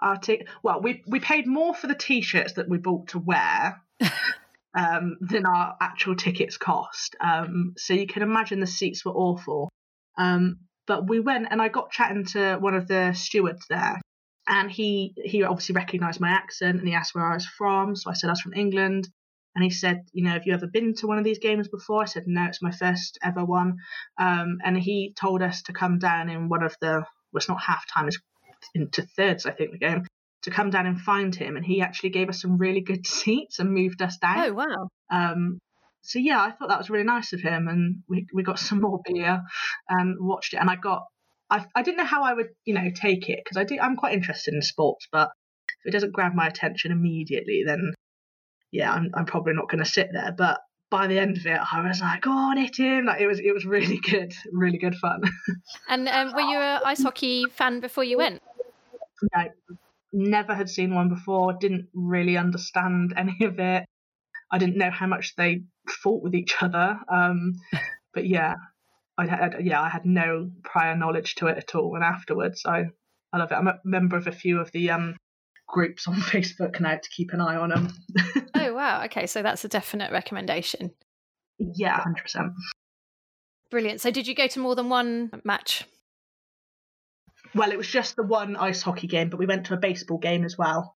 our 0.00 0.16
ticket. 0.16 0.48
Well, 0.62 0.80
we 0.80 1.02
we 1.06 1.20
paid 1.20 1.46
more 1.46 1.74
for 1.74 1.86
the 1.86 1.94
t-shirts 1.94 2.54
that 2.54 2.68
we 2.68 2.78
bought 2.78 3.08
to 3.08 3.18
wear 3.18 3.80
um, 4.74 5.16
than 5.20 5.46
our 5.46 5.76
actual 5.80 6.16
tickets 6.16 6.56
cost. 6.56 7.16
Um, 7.20 7.74
so 7.76 7.94
you 7.94 8.06
can 8.06 8.22
imagine 8.22 8.60
the 8.60 8.66
seats 8.66 9.04
were 9.04 9.12
awful. 9.12 9.70
Um, 10.16 10.60
but 10.86 11.08
we 11.08 11.20
went 11.20 11.48
and 11.50 11.62
I 11.62 11.68
got 11.68 11.90
chatting 11.90 12.26
to 12.26 12.56
one 12.60 12.74
of 12.74 12.86
the 12.86 13.14
stewards 13.14 13.66
there, 13.68 14.00
and 14.46 14.70
he 14.70 15.14
he 15.16 15.42
obviously 15.42 15.74
recognised 15.74 16.20
my 16.20 16.30
accent 16.30 16.78
and 16.78 16.88
he 16.88 16.94
asked 16.94 17.14
where 17.14 17.24
I 17.24 17.34
was 17.34 17.46
from. 17.46 17.96
So 17.96 18.10
I 18.10 18.14
said 18.14 18.28
I 18.28 18.32
was 18.32 18.40
from 18.40 18.54
England. 18.54 19.08
And 19.56 19.62
he 19.62 19.70
said, 19.70 20.08
you 20.12 20.24
know, 20.24 20.30
have 20.30 20.46
you 20.46 20.52
ever 20.52 20.66
been 20.66 20.94
to 20.94 21.06
one 21.06 21.16
of 21.16 21.22
these 21.22 21.38
games 21.38 21.68
before? 21.68 22.02
I 22.02 22.06
said, 22.06 22.24
no, 22.26 22.44
it's 22.46 22.60
my 22.60 22.72
first 22.72 23.18
ever 23.22 23.44
one. 23.44 23.76
Um, 24.18 24.58
and 24.64 24.76
he 24.76 25.14
told 25.16 25.42
us 25.42 25.62
to 25.62 25.72
come 25.72 26.00
down 26.00 26.28
in 26.28 26.48
one 26.48 26.64
of 26.64 26.74
the, 26.80 26.88
well, 26.88 27.06
it's 27.36 27.48
not 27.48 27.62
half 27.62 27.84
time, 27.86 28.08
it's 28.08 28.18
into 28.74 29.02
thirds, 29.02 29.46
I 29.46 29.52
think, 29.52 29.70
the 29.70 29.78
game, 29.78 30.06
to 30.42 30.50
come 30.50 30.70
down 30.70 30.86
and 30.86 31.00
find 31.00 31.34
him. 31.34 31.56
And 31.56 31.64
he 31.64 31.82
actually 31.82 32.10
gave 32.10 32.28
us 32.28 32.40
some 32.40 32.58
really 32.58 32.80
good 32.80 33.06
seats 33.06 33.60
and 33.60 33.72
moved 33.72 34.02
us 34.02 34.16
down. 34.18 34.50
Oh, 34.50 34.52
wow. 34.54 34.88
Um, 35.10 35.60
so 36.02 36.18
yeah, 36.18 36.40
I 36.40 36.50
thought 36.50 36.68
that 36.68 36.78
was 36.78 36.90
really 36.90 37.04
nice 37.04 37.32
of 37.32 37.40
him, 37.40 37.66
and 37.66 38.02
we 38.08 38.26
we 38.34 38.42
got 38.42 38.58
some 38.58 38.82
more 38.82 39.00
beer 39.06 39.40
and 39.88 40.16
watched 40.20 40.52
it. 40.52 40.58
And 40.58 40.68
I 40.68 40.76
got, 40.76 41.04
I 41.50 41.66
I 41.74 41.82
didn't 41.82 41.98
know 41.98 42.04
how 42.04 42.22
I 42.24 42.34
would 42.34 42.48
you 42.64 42.74
know 42.74 42.90
take 42.94 43.28
it 43.28 43.40
because 43.44 43.56
I 43.56 43.64
do 43.64 43.78
I'm 43.80 43.96
quite 43.96 44.14
interested 44.14 44.54
in 44.54 44.62
sports, 44.62 45.06
but 45.10 45.30
if 45.84 45.90
it 45.90 45.92
doesn't 45.92 46.12
grab 46.12 46.34
my 46.34 46.46
attention 46.46 46.92
immediately, 46.92 47.62
then 47.66 47.92
yeah, 48.72 48.92
I'm 48.92 49.10
I'm 49.14 49.26
probably 49.26 49.54
not 49.54 49.68
going 49.68 49.82
to 49.82 49.90
sit 49.90 50.08
there. 50.12 50.34
But 50.36 50.60
by 50.90 51.06
the 51.06 51.18
end 51.18 51.36
of 51.36 51.46
it, 51.46 51.60
I 51.72 51.86
was 51.86 52.00
like, 52.00 52.22
"Go 52.22 52.30
on, 52.30 52.56
hit 52.56 52.76
him!" 52.76 53.06
Like 53.06 53.20
it 53.20 53.26
was 53.26 53.40
it 53.40 53.52
was 53.52 53.64
really 53.64 53.98
good, 54.10 54.32
really 54.52 54.78
good 54.78 54.96
fun. 54.96 55.22
and 55.88 56.08
um, 56.08 56.32
were 56.34 56.40
you 56.40 56.58
an 56.58 56.82
ice 56.84 57.02
hockey 57.02 57.44
fan 57.50 57.80
before 57.80 58.04
you 58.04 58.18
went? 58.18 58.42
No, 59.34 59.44
never 60.12 60.54
had 60.54 60.68
seen 60.68 60.94
one 60.94 61.08
before. 61.08 61.54
Didn't 61.54 61.88
really 61.94 62.36
understand 62.36 63.14
any 63.16 63.36
of 63.44 63.58
it. 63.58 63.84
I 64.50 64.58
didn't 64.58 64.78
know 64.78 64.90
how 64.90 65.06
much 65.06 65.34
they 65.36 65.62
fought 65.88 66.22
with 66.22 66.34
each 66.34 66.54
other. 66.60 66.98
Um, 67.12 67.54
but 68.12 68.26
yeah, 68.26 68.54
I 69.16 69.26
had 69.26 69.56
yeah 69.60 69.80
I 69.80 69.88
had 69.88 70.04
no 70.04 70.50
prior 70.62 70.96
knowledge 70.96 71.36
to 71.36 71.46
it 71.46 71.58
at 71.58 71.74
all. 71.74 71.94
And 71.94 72.04
afterwards, 72.04 72.62
I 72.66 72.86
I 73.32 73.38
love 73.38 73.52
it. 73.52 73.54
I'm 73.54 73.68
a 73.68 73.78
member 73.84 74.16
of 74.16 74.26
a 74.26 74.32
few 74.32 74.60
of 74.60 74.70
the 74.72 74.90
um, 74.90 75.16
groups 75.66 76.06
on 76.06 76.14
Facebook 76.16 76.80
now 76.80 76.96
to 76.96 77.10
keep 77.10 77.32
an 77.32 77.40
eye 77.40 77.56
on 77.56 77.70
them. 77.70 77.88
oh 78.54 78.74
wow! 78.74 79.04
Okay, 79.04 79.26
so 79.26 79.42
that's 79.42 79.64
a 79.64 79.68
definite 79.68 80.12
recommendation. 80.12 80.92
Yeah, 81.58 82.00
hundred 82.00 82.22
percent. 82.22 82.52
Brilliant. 83.70 84.00
So, 84.00 84.10
did 84.10 84.26
you 84.26 84.34
go 84.34 84.46
to 84.46 84.60
more 84.60 84.74
than 84.74 84.88
one 84.88 85.30
match? 85.44 85.84
Well, 87.54 87.70
it 87.70 87.78
was 87.78 87.88
just 87.88 88.16
the 88.16 88.22
one 88.22 88.56
ice 88.56 88.82
hockey 88.82 89.06
game, 89.06 89.30
but 89.30 89.38
we 89.38 89.46
went 89.46 89.66
to 89.66 89.74
a 89.74 89.78
baseball 89.78 90.18
game 90.18 90.44
as 90.44 90.58
well. 90.58 90.96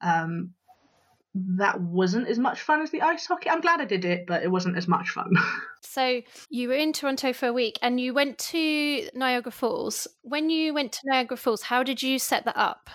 Um, 0.00 0.54
that 1.34 1.80
wasn't 1.80 2.28
as 2.28 2.38
much 2.38 2.60
fun 2.60 2.80
as 2.80 2.90
the 2.90 3.02
ice 3.02 3.26
hockey. 3.26 3.50
I'm 3.50 3.60
glad 3.60 3.80
I 3.80 3.86
did 3.86 4.04
it, 4.04 4.26
but 4.26 4.42
it 4.44 4.50
wasn't 4.50 4.76
as 4.76 4.86
much 4.86 5.10
fun. 5.10 5.32
so 5.80 6.20
you 6.48 6.68
were 6.68 6.74
in 6.74 6.92
Toronto 6.92 7.32
for 7.32 7.46
a 7.48 7.52
week 7.52 7.78
and 7.82 8.00
you 8.00 8.14
went 8.14 8.38
to 8.38 9.08
Niagara 9.14 9.50
Falls. 9.50 10.06
When 10.22 10.48
you 10.48 10.72
went 10.72 10.92
to 10.92 11.00
Niagara 11.04 11.36
Falls, 11.36 11.62
how 11.62 11.82
did 11.82 12.02
you 12.02 12.18
set 12.18 12.44
that 12.44 12.56
up? 12.56 12.88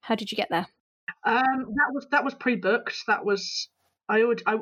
How 0.00 0.16
did 0.16 0.32
you 0.32 0.36
get 0.36 0.48
there? 0.50 0.66
Um, 1.24 1.74
that 1.74 1.92
was 1.92 2.06
that 2.10 2.24
was 2.24 2.34
pre-booked. 2.34 3.04
That 3.06 3.24
was 3.24 3.68
I 4.08 4.24
would 4.24 4.42
I 4.46 4.58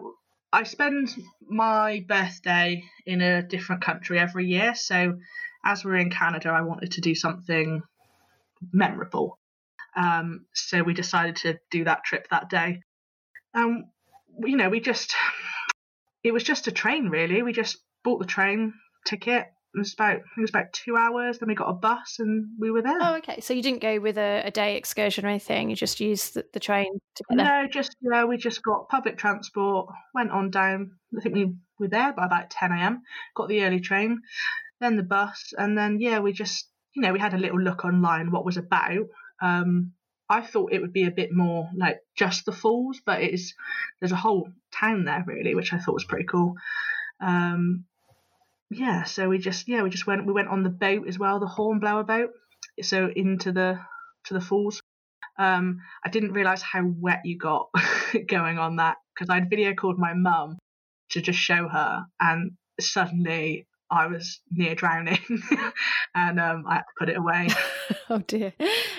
I 0.52 0.62
spend 0.64 1.14
my 1.48 2.04
birthday 2.06 2.84
in 3.06 3.20
a 3.20 3.42
different 3.42 3.82
country 3.82 4.18
every 4.18 4.46
year. 4.46 4.74
So 4.74 5.14
as 5.64 5.84
we're 5.84 5.96
in 5.96 6.10
Canada, 6.10 6.50
I 6.50 6.62
wanted 6.62 6.92
to 6.92 7.00
do 7.00 7.14
something 7.14 7.82
memorable. 8.72 9.38
Um, 9.96 10.46
so 10.54 10.82
we 10.82 10.94
decided 10.94 11.36
to 11.36 11.58
do 11.70 11.84
that 11.84 12.04
trip 12.04 12.28
that 12.30 12.50
day. 12.50 12.80
Um, 13.54 13.84
you 14.44 14.56
know, 14.56 14.68
we 14.68 14.80
just, 14.80 15.14
it 16.22 16.32
was 16.32 16.42
just 16.42 16.66
a 16.66 16.72
train 16.72 17.08
really. 17.08 17.42
We 17.42 17.52
just 17.52 17.78
bought 18.02 18.18
the 18.18 18.26
train 18.26 18.74
ticket. 19.06 19.46
It 19.76 19.78
was 19.78 19.92
about, 19.92 20.16
it 20.16 20.40
was 20.40 20.50
about 20.50 20.72
two 20.72 20.96
hours. 20.96 21.38
Then 21.38 21.48
we 21.48 21.56
got 21.56 21.68
a 21.68 21.74
bus 21.74 22.16
and 22.20 22.46
we 22.60 22.70
were 22.70 22.82
there. 22.82 22.98
Oh, 23.00 23.16
okay. 23.16 23.40
So 23.40 23.54
you 23.54 23.62
didn't 23.62 23.82
go 23.82 23.98
with 23.98 24.16
a, 24.18 24.42
a 24.44 24.50
day 24.52 24.76
excursion 24.76 25.24
or 25.24 25.28
anything. 25.28 25.68
You 25.68 25.74
just 25.74 25.98
used 25.98 26.34
the, 26.34 26.44
the 26.52 26.60
train 26.60 27.00
to 27.16 27.24
get 27.28 27.36
there. 27.36 27.62
No, 27.62 27.68
just 27.68 27.96
you 28.00 28.10
know, 28.10 28.26
we 28.26 28.36
just 28.36 28.62
got 28.62 28.88
public 28.88 29.18
transport. 29.18 29.88
Went 30.14 30.30
on 30.30 30.50
down. 30.50 30.92
I 31.16 31.20
think 31.20 31.34
we 31.34 31.54
were 31.80 31.88
there 31.88 32.12
by 32.12 32.24
about 32.24 32.50
ten 32.50 32.70
a.m. 32.70 33.02
Got 33.34 33.48
the 33.48 33.64
early 33.64 33.80
train, 33.80 34.20
then 34.80 34.96
the 34.96 35.02
bus, 35.02 35.52
and 35.58 35.76
then 35.76 35.98
yeah, 35.98 36.20
we 36.20 36.32
just 36.32 36.68
you 36.94 37.02
know 37.02 37.12
we 37.12 37.18
had 37.18 37.34
a 37.34 37.38
little 37.38 37.60
look 37.60 37.84
online 37.84 38.30
what 38.30 38.44
was 38.44 38.56
about, 38.56 39.08
um, 39.40 39.92
I 40.28 40.40
thought 40.40 40.72
it 40.72 40.80
would 40.80 40.92
be 40.92 41.04
a 41.04 41.10
bit 41.10 41.32
more 41.32 41.68
like 41.76 42.00
just 42.16 42.46
the 42.46 42.52
falls, 42.52 43.00
but 43.04 43.22
it 43.22 43.34
is 43.34 43.54
there's 44.00 44.12
a 44.12 44.16
whole 44.16 44.48
town 44.72 45.04
there 45.04 45.24
really, 45.26 45.54
which 45.54 45.72
I 45.72 45.78
thought 45.78 45.94
was 45.94 46.04
pretty 46.04 46.24
cool. 46.24 46.54
Um, 47.20 47.84
yeah, 48.70 49.04
so 49.04 49.28
we 49.28 49.38
just 49.38 49.68
yeah 49.68 49.82
we 49.82 49.90
just 49.90 50.06
went 50.06 50.26
we 50.26 50.32
went 50.32 50.48
on 50.48 50.62
the 50.62 50.70
boat 50.70 51.06
as 51.06 51.18
well, 51.18 51.40
the 51.40 51.46
hornblower 51.46 52.04
boat, 52.04 52.30
so 52.82 53.10
into 53.14 53.52
the 53.52 53.78
to 54.24 54.34
the 54.34 54.40
falls. 54.40 54.80
Um, 55.38 55.80
I 56.04 56.10
didn't 56.10 56.32
realise 56.32 56.62
how 56.62 56.84
wet 56.84 57.20
you 57.24 57.36
got 57.36 57.68
going 58.28 58.58
on 58.58 58.76
that 58.76 58.96
because 59.14 59.28
I'd 59.30 59.50
video 59.50 59.74
called 59.74 59.98
my 59.98 60.14
mum 60.14 60.58
to 61.10 61.20
just 61.20 61.38
show 61.38 61.68
her, 61.68 62.06
and 62.20 62.52
suddenly 62.80 63.66
I 63.90 64.06
was 64.06 64.40
near 64.50 64.74
drowning 64.74 65.20
and 66.14 66.40
um, 66.40 66.64
I 66.66 66.76
had 66.76 66.80
to 66.80 66.92
put 66.98 67.08
it 67.08 67.16
away. 67.16 67.48
oh 68.10 68.18
dear. 68.18 68.52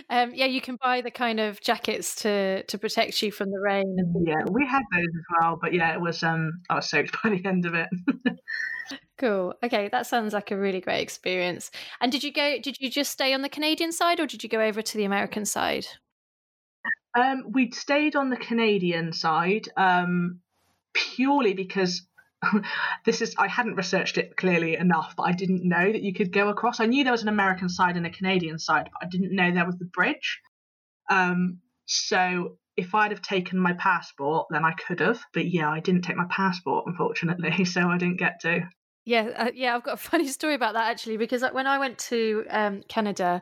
Um, 0.10 0.32
yeah, 0.36 0.46
you 0.46 0.62
can 0.62 0.78
buy 0.82 1.02
the 1.02 1.12
kind 1.12 1.40
of 1.40 1.60
jackets 1.62 2.16
to 2.22 2.64
to 2.64 2.78
protect 2.78 3.22
you 3.22 3.32
from 3.32 3.52
the 3.52 3.60
rain. 3.60 3.96
yeah, 4.26 4.44
we 4.52 4.66
had 4.68 4.84
those 4.94 5.04
as 5.04 5.24
well, 5.40 5.58
but 5.60 5.74
yeah, 5.74 5.94
it 5.94 6.02
was 6.02 6.22
um, 6.24 6.62
I 6.70 6.76
was 6.76 6.90
soaked 6.90 7.16
by 7.24 7.32
the 7.32 7.46
end 7.46 7.66
of 7.66 7.74
it. 7.74 7.90
cool. 9.18 9.54
Okay, 9.64 9.90
that 9.90 10.06
sounds 10.06 10.34
like 10.34 10.52
a 10.52 10.58
really 10.58 10.82
great 10.82 11.02
experience. 11.02 11.72
And 12.02 12.12
did 12.12 12.24
you 12.24 12.32
go? 12.32 12.60
Did 12.62 12.78
you 12.80 12.90
just 12.90 13.12
stay 13.12 13.34
on 13.34 13.42
the 13.42 13.50
Canadian 13.50 13.92
side, 13.92 14.20
or 14.20 14.28
did 14.28 14.44
you 14.44 14.50
go 14.50 14.62
over 14.62 14.82
to 14.82 14.98
the 14.98 15.06
American 15.06 15.46
side? 15.46 15.88
Um, 17.18 17.46
we 17.52 17.72
stayed 17.72 18.16
on 18.16 18.30
the 18.30 18.38
Canadian 18.38 19.14
side 19.14 19.70
um, 19.78 20.42
purely 20.94 21.54
because 21.54 22.06
this 23.06 23.22
is 23.22 23.36
I 23.38 23.48
hadn't 23.48 23.76
researched 23.76 24.18
it 24.18 24.38
clearly 24.38 24.76
enough, 24.76 25.16
but 25.16 25.24
I 25.24 25.32
didn't 25.32 25.68
know 25.68 25.92
that 25.92 26.02
you 26.02 26.14
could 26.14 26.32
go 26.32 26.50
across. 26.50 26.80
I 26.80 26.86
knew 26.86 27.04
there 27.04 27.12
was 27.12 27.24
an 27.24 27.30
American 27.30 27.70
side 27.70 27.98
and 27.98 28.06
a 28.06 28.10
Canadian 28.10 28.60
side, 28.60 28.90
but 28.92 29.06
I 29.06 29.10
didn't 29.10 29.36
know 29.36 29.52
there 29.52 29.66
was 29.66 29.78
the 29.78 29.86
bridge. 29.86 30.42
Um, 31.10 31.60
so 31.86 32.58
if 32.78 32.94
I'd 32.94 33.12
have 33.12 33.22
taken 33.22 33.58
my 33.58 33.74
passport, 33.74 34.48
then 34.50 34.66
I 34.66 34.74
could 34.74 35.00
have. 35.00 35.22
But 35.34 35.48
yeah, 35.48 35.70
I 35.70 35.80
didn't 35.80 36.02
take 36.02 36.18
my 36.18 36.28
passport, 36.30 36.86
unfortunately, 36.88 37.66
so 37.66 37.88
I 37.88 37.98
didn't 37.98 38.20
get 38.20 38.42
to. 38.42 38.68
Yeah, 39.06 39.30
uh, 39.36 39.52
yeah, 39.54 39.76
I've 39.76 39.84
got 39.84 39.94
a 39.94 39.98
funny 40.12 40.28
story 40.28 40.56
about 40.56 40.74
that 40.74 40.90
actually, 40.90 41.18
because 41.18 41.44
when 41.54 41.68
I 41.68 41.80
went 41.80 41.98
to 42.00 42.46
um, 42.50 42.84
Canada, 42.88 43.42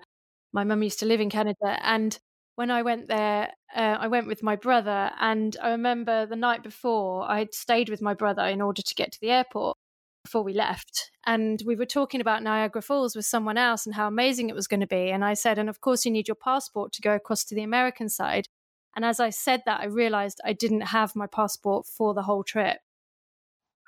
my 0.52 0.64
mum 0.64 0.84
used 0.84 1.00
to 1.00 1.06
live 1.06 1.22
in 1.22 1.30
Canada, 1.30 1.78
and 1.82 2.18
when 2.56 2.70
I 2.70 2.84
went 2.84 3.08
there, 3.08 3.52
uh, 3.76 3.98
I 4.00 4.08
went 4.08 4.28
with 4.28 4.44
my 4.44 4.56
brother, 4.56 5.12
and 5.20 5.56
I 5.62 5.72
remember 5.72 6.26
the 6.26 6.36
night 6.36 6.64
before 6.64 7.30
I 7.30 7.40
had 7.40 7.54
stayed 7.54 7.90
with 7.90 8.02
my 8.02 8.14
brother 8.14 8.44
in 8.44 8.62
order 8.62 8.82
to 8.82 8.96
get 8.96 9.12
to 9.14 9.20
the 9.20 9.32
airport 9.32 9.78
before 10.24 10.44
we 10.44 10.54
left. 10.54 11.12
And 11.26 11.62
we 11.66 11.76
were 11.76 11.86
talking 11.86 12.22
about 12.22 12.44
Niagara 12.44 12.82
Falls 12.82 13.16
with 13.16 13.26
someone 13.26 13.58
else 13.58 13.86
and 13.86 13.96
how 13.96 14.08
amazing 14.08 14.50
it 14.50 14.56
was 14.56 14.68
going 14.68 14.80
to 14.80 14.88
be. 14.88 15.10
And 15.10 15.24
I 15.24 15.34
said, 15.34 15.58
and 15.58 15.70
of 15.70 15.82
course, 15.82 16.06
you 16.06 16.12
need 16.12 16.28
your 16.28 16.36
passport 16.36 16.94
to 16.94 17.02
go 17.02 17.14
across 17.14 17.44
to 17.46 17.56
the 17.56 17.64
American 17.64 18.10
side. 18.10 18.48
And 18.96 19.04
as 19.04 19.20
I 19.20 19.32
said 19.32 19.64
that, 19.66 19.82
I 19.82 19.86
realized 19.86 20.40
I 20.46 20.54
didn't 20.54 20.82
have 20.82 21.16
my 21.16 21.28
passport 21.28 21.86
for 21.86 22.14
the 22.14 22.24
whole 22.24 22.44
trip. 22.44 22.78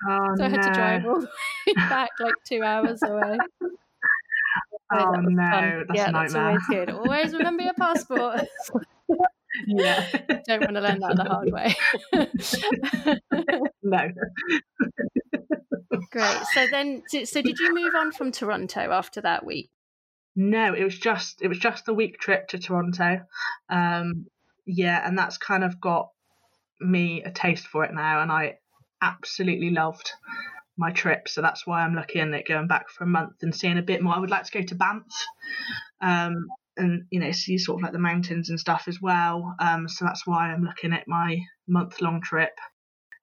Oh, 0.08 0.34
so 0.36 0.44
I 0.44 0.48
had 0.48 0.60
no. 0.60 0.66
to 0.66 0.72
drive 0.74 1.06
all 1.06 1.20
the 1.20 1.26
way 1.66 1.72
back 1.74 2.10
like 2.20 2.34
two 2.44 2.62
hours 2.62 3.02
away. 3.02 3.38
oh 4.92 5.12
no, 5.12 5.84
that's 5.88 5.96
yeah, 5.96 6.10
a 6.10 6.12
that's 6.12 6.34
nightmare. 6.34 6.48
always 6.48 6.62
good. 6.68 6.90
Always 6.90 7.32
remember 7.32 7.62
your 7.62 7.74
passport. 7.74 8.42
yeah. 9.66 10.06
Don't 10.46 10.60
want 10.60 10.74
to 10.74 10.80
learn 10.80 11.00
that 11.00 11.16
the 11.16 11.24
hard 11.24 11.52
way. 11.52 11.74
no. 13.82 14.08
Great. 16.10 16.42
So 16.54 16.66
then, 16.70 17.02
so, 17.08 17.42
did 17.42 17.58
you 17.58 17.74
move 17.74 17.94
on 17.94 18.12
from 18.12 18.32
Toronto 18.32 18.90
after 18.90 19.20
that 19.22 19.44
week? 19.44 19.70
No, 20.34 20.74
it 20.74 20.84
was 20.84 20.98
just 20.98 21.40
it 21.40 21.48
was 21.48 21.58
just 21.58 21.88
a 21.88 21.94
week 21.94 22.18
trip 22.18 22.48
to 22.48 22.58
Toronto. 22.58 23.22
Um, 23.70 24.26
yeah, 24.66 25.06
and 25.06 25.18
that's 25.18 25.38
kind 25.38 25.64
of 25.64 25.80
got 25.80 26.10
me 26.80 27.22
a 27.22 27.30
taste 27.30 27.66
for 27.66 27.84
it 27.84 27.94
now, 27.94 28.20
and 28.20 28.30
I 28.30 28.58
absolutely 29.00 29.70
loved 29.70 30.12
my 30.76 30.90
trip. 30.90 31.28
So 31.28 31.40
that's 31.40 31.66
why 31.66 31.80
I'm 31.80 31.94
looking 31.94 32.34
at 32.34 32.46
going 32.46 32.68
back 32.68 32.90
for 32.90 33.04
a 33.04 33.08
month 33.08 33.42
and 33.42 33.54
seeing 33.54 33.78
a 33.78 33.82
bit 33.82 34.02
more. 34.02 34.14
I 34.14 34.18
would 34.18 34.30
like 34.30 34.44
to 34.44 34.52
go 34.52 34.62
to 34.62 34.74
Banff. 34.74 35.04
Um, 36.00 36.46
and 36.76 37.04
you 37.10 37.20
know 37.20 37.32
see 37.32 37.58
sort 37.58 37.78
of 37.78 37.82
like 37.82 37.92
the 37.92 37.98
mountains 37.98 38.50
and 38.50 38.60
stuff 38.60 38.84
as 38.86 39.00
well. 39.00 39.54
Um, 39.58 39.88
so 39.88 40.04
that's 40.04 40.26
why 40.26 40.50
I'm 40.50 40.64
looking 40.64 40.92
at 40.92 41.08
my 41.08 41.38
month 41.68 42.00
long 42.00 42.20
trip 42.22 42.52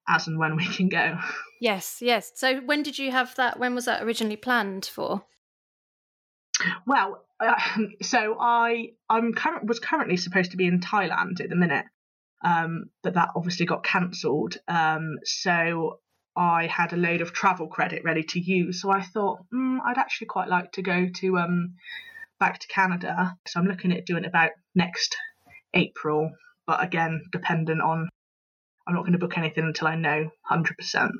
as 0.08 0.26
and 0.26 0.38
when 0.38 0.56
we 0.56 0.66
can 0.66 0.88
go. 0.88 1.18
Yes, 1.60 2.02
yes. 2.02 2.30
So 2.34 2.60
when 2.60 2.82
did 2.82 2.98
you 2.98 3.10
have 3.10 3.34
that? 3.36 3.58
When 3.58 3.74
was 3.74 3.86
that 3.86 4.02
originally 4.02 4.36
planned 4.36 4.84
for? 4.84 5.24
Well, 6.86 7.24
uh, 7.40 7.54
so 8.02 8.36
I 8.38 8.90
I'm 9.08 9.32
current 9.32 9.66
was 9.66 9.78
currently 9.78 10.18
supposed 10.18 10.50
to 10.50 10.58
be 10.58 10.66
in 10.66 10.80
Thailand 10.80 11.40
at 11.40 11.48
the 11.48 11.56
minute, 11.56 11.86
um, 12.44 12.90
but 13.02 13.14
that 13.14 13.30
obviously 13.34 13.64
got 13.64 13.82
cancelled. 13.82 14.58
Um, 14.68 15.16
so 15.24 16.00
I 16.36 16.66
had 16.66 16.92
a 16.92 16.96
load 16.96 17.20
of 17.20 17.32
travel 17.32 17.68
credit 17.68 18.02
ready 18.04 18.24
to 18.24 18.40
use. 18.40 18.82
So 18.82 18.90
I 18.90 19.02
thought 19.02 19.38
mm, 19.52 19.78
I'd 19.86 19.98
actually 19.98 20.26
quite 20.26 20.48
like 20.48 20.72
to 20.72 20.82
go 20.82 21.08
to 21.20 21.38
um, 21.38 21.74
back 22.40 22.58
to 22.60 22.68
Canada. 22.68 23.36
So 23.46 23.60
I'm 23.60 23.66
looking 23.66 23.92
at 23.92 24.06
doing 24.06 24.24
it 24.24 24.28
about 24.28 24.50
next 24.74 25.16
April, 25.74 26.30
but 26.66 26.82
again, 26.82 27.22
dependent 27.32 27.80
on 27.80 28.08
I'm 28.86 28.94
not 28.94 29.02
going 29.02 29.12
to 29.12 29.18
book 29.18 29.38
anything 29.38 29.64
until 29.64 29.88
I 29.88 29.96
know 29.96 30.30
100%. 30.50 31.10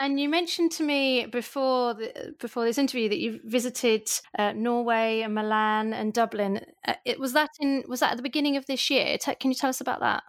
And 0.00 0.18
you 0.18 0.28
mentioned 0.28 0.72
to 0.72 0.82
me 0.82 1.26
before 1.26 1.94
the, 1.94 2.34
before 2.40 2.64
this 2.64 2.78
interview 2.78 3.08
that 3.08 3.18
you 3.18 3.40
visited 3.44 4.08
uh, 4.36 4.52
Norway 4.52 5.20
and 5.20 5.34
Milan 5.34 5.92
and 5.92 6.12
Dublin. 6.12 6.60
Uh, 6.86 6.94
it 7.04 7.20
was 7.20 7.32
that 7.34 7.50
in 7.60 7.84
was 7.86 8.00
that 8.00 8.10
at 8.10 8.16
the 8.16 8.22
beginning 8.22 8.56
of 8.56 8.66
this 8.66 8.90
year? 8.90 9.16
Can 9.38 9.52
you 9.52 9.54
tell 9.54 9.70
us 9.70 9.80
about 9.80 10.00
that? 10.00 10.24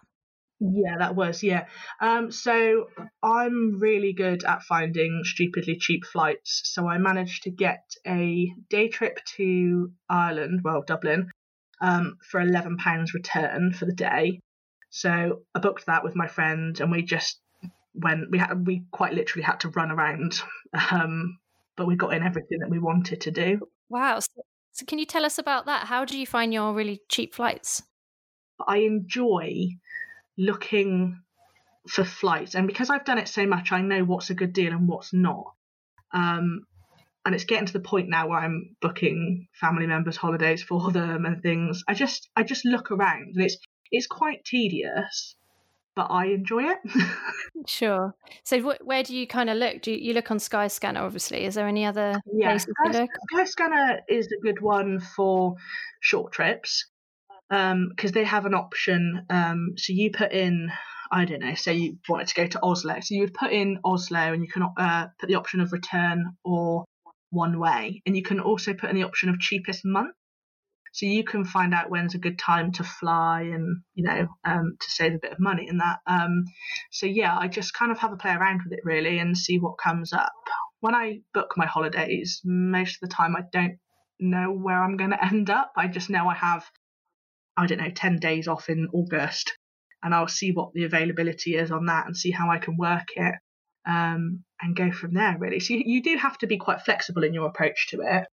Yeah, 0.58 0.96
that 0.98 1.14
was 1.14 1.42
yeah. 1.42 1.66
Um, 2.00 2.32
so 2.32 2.86
I'm 3.22 3.78
really 3.78 4.14
good 4.14 4.42
at 4.44 4.62
finding 4.62 5.20
stupidly 5.24 5.76
cheap 5.76 6.04
flights. 6.06 6.62
So 6.64 6.88
I 6.88 6.96
managed 6.96 7.42
to 7.42 7.50
get 7.50 7.82
a 8.06 8.50
day 8.70 8.88
trip 8.88 9.18
to 9.36 9.92
Ireland, 10.08 10.60
well 10.64 10.82
Dublin, 10.86 11.30
um, 11.82 12.16
for 12.30 12.40
eleven 12.40 12.78
pounds 12.78 13.12
return 13.12 13.72
for 13.72 13.84
the 13.84 13.92
day. 13.92 14.40
So 14.88 15.42
I 15.54 15.58
booked 15.58 15.86
that 15.86 16.04
with 16.04 16.16
my 16.16 16.26
friend, 16.26 16.80
and 16.80 16.90
we 16.90 17.02
just 17.02 17.38
when 17.92 18.28
we 18.30 18.38
had 18.38 18.66
we 18.66 18.84
quite 18.92 19.12
literally 19.12 19.44
had 19.44 19.60
to 19.60 19.68
run 19.70 19.90
around, 19.90 20.40
um, 20.90 21.38
but 21.76 21.86
we 21.86 21.96
got 21.96 22.14
in 22.14 22.22
everything 22.22 22.60
that 22.60 22.70
we 22.70 22.78
wanted 22.78 23.20
to 23.22 23.30
do. 23.30 23.60
Wow! 23.90 24.20
So, 24.20 24.30
so 24.72 24.86
can 24.86 24.98
you 24.98 25.06
tell 25.06 25.26
us 25.26 25.38
about 25.38 25.66
that? 25.66 25.86
How 25.86 26.06
do 26.06 26.18
you 26.18 26.26
find 26.26 26.54
your 26.54 26.72
really 26.72 27.02
cheap 27.10 27.34
flights? 27.34 27.82
I 28.66 28.78
enjoy 28.78 29.66
looking 30.38 31.20
for 31.88 32.04
flights, 32.04 32.54
and 32.54 32.66
because 32.66 32.90
I've 32.90 33.04
done 33.04 33.18
it 33.18 33.28
so 33.28 33.46
much, 33.46 33.72
I 33.72 33.80
know 33.80 34.04
what's 34.04 34.30
a 34.30 34.34
good 34.34 34.52
deal 34.52 34.72
and 34.72 34.88
what's 34.88 35.12
not. 35.12 35.54
Um, 36.12 36.62
and 37.24 37.34
it's 37.34 37.44
getting 37.44 37.66
to 37.66 37.72
the 37.72 37.80
point 37.80 38.08
now 38.08 38.28
where 38.28 38.38
I'm 38.38 38.76
booking 38.80 39.48
family 39.60 39.86
members' 39.86 40.16
holidays 40.16 40.62
for 40.62 40.90
them 40.92 41.24
and 41.24 41.42
things. 41.42 41.82
I 41.88 41.94
just 41.94 42.28
I 42.36 42.42
just 42.44 42.64
look 42.64 42.90
around, 42.90 43.34
and 43.34 43.44
it's 43.44 43.58
it's 43.90 44.06
quite 44.06 44.44
tedious 44.44 45.36
but 45.96 46.08
I 46.10 46.26
enjoy 46.26 46.64
it. 46.64 46.78
sure. 47.66 48.14
So, 48.44 48.60
wh- 48.60 48.86
where 48.86 49.02
do 49.02 49.16
you 49.16 49.26
kind 49.26 49.50
of 49.50 49.56
look? 49.56 49.80
Do 49.80 49.90
you, 49.90 49.96
you, 49.96 50.12
look 50.12 50.30
on 50.30 50.36
Skyscanner? 50.36 51.00
Obviously, 51.00 51.44
is 51.44 51.54
there 51.54 51.66
any 51.66 51.86
other 51.86 52.20
yeah, 52.32 52.50
places 52.50 52.74
you 52.84 52.92
look? 52.92 53.10
Skyscanner 53.32 54.00
is 54.08 54.26
a 54.26 54.40
good 54.42 54.60
one 54.60 55.00
for 55.00 55.56
short 56.00 56.32
trips 56.32 56.86
because 57.48 58.10
um, 58.10 58.12
they 58.12 58.24
have 58.24 58.46
an 58.46 58.54
option. 58.54 59.24
Um, 59.30 59.74
so 59.76 59.92
you 59.92 60.10
put 60.10 60.32
in, 60.32 60.70
I 61.10 61.24
don't 61.24 61.40
know, 61.40 61.54
say 61.54 61.74
you 61.74 61.98
wanted 62.08 62.28
to 62.28 62.34
go 62.34 62.46
to 62.46 62.62
Oslo, 62.62 63.00
so 63.00 63.14
you 63.14 63.20
would 63.20 63.34
put 63.34 63.52
in 63.52 63.78
Oslo, 63.84 64.32
and 64.32 64.42
you 64.42 64.48
can 64.48 64.66
uh, 64.76 65.06
put 65.18 65.28
the 65.28 65.36
option 65.36 65.60
of 65.60 65.72
return 65.72 66.24
or 66.44 66.84
one 67.30 67.58
way, 67.58 68.02
and 68.06 68.16
you 68.16 68.22
can 68.22 68.40
also 68.40 68.74
put 68.74 68.90
in 68.90 68.96
the 68.96 69.04
option 69.04 69.28
of 69.28 69.38
cheapest 69.38 69.84
month 69.84 70.14
so 70.96 71.04
you 71.04 71.24
can 71.24 71.44
find 71.44 71.74
out 71.74 71.90
when's 71.90 72.14
a 72.14 72.18
good 72.18 72.38
time 72.38 72.72
to 72.72 72.82
fly 72.82 73.42
and 73.42 73.82
you 73.94 74.02
know 74.02 74.26
um, 74.44 74.76
to 74.80 74.90
save 74.90 75.14
a 75.14 75.18
bit 75.18 75.32
of 75.32 75.38
money 75.38 75.68
in 75.68 75.76
that 75.76 75.98
um, 76.06 76.44
so 76.90 77.04
yeah 77.04 77.36
i 77.38 77.46
just 77.46 77.74
kind 77.74 77.92
of 77.92 77.98
have 77.98 78.12
a 78.12 78.16
play 78.16 78.32
around 78.32 78.62
with 78.64 78.72
it 78.72 78.80
really 78.82 79.18
and 79.18 79.36
see 79.36 79.58
what 79.58 79.76
comes 79.76 80.14
up 80.14 80.32
when 80.80 80.94
i 80.94 81.18
book 81.34 81.52
my 81.56 81.66
holidays 81.66 82.40
most 82.44 82.98
of 83.02 83.08
the 83.08 83.14
time 83.14 83.36
i 83.36 83.42
don't 83.52 83.76
know 84.18 84.50
where 84.50 84.82
i'm 84.82 84.96
going 84.96 85.10
to 85.16 85.24
end 85.24 85.50
up 85.50 85.70
i 85.76 85.86
just 85.86 86.08
know 86.08 86.28
i 86.28 86.34
have 86.34 86.64
i 87.56 87.66
don't 87.66 87.78
know 87.78 87.90
10 87.90 88.18
days 88.18 88.48
off 88.48 88.68
in 88.68 88.88
august 88.92 89.56
and 90.02 90.14
i'll 90.14 90.28
see 90.28 90.52
what 90.52 90.72
the 90.74 90.84
availability 90.84 91.56
is 91.56 91.70
on 91.70 91.86
that 91.86 92.06
and 92.06 92.16
see 92.16 92.30
how 92.30 92.50
i 92.50 92.58
can 92.58 92.76
work 92.76 93.08
it 93.16 93.34
um, 93.88 94.42
and 94.60 94.74
go 94.74 94.90
from 94.90 95.14
there 95.14 95.36
really 95.38 95.60
so 95.60 95.74
you, 95.74 95.82
you, 95.86 96.02
do 96.02 96.16
have 96.16 96.36
to 96.38 96.48
be 96.48 96.58
quite 96.58 96.80
flexible 96.80 97.22
in 97.22 97.32
your 97.32 97.46
approach 97.46 97.86
to 97.90 98.00
it 98.00 98.26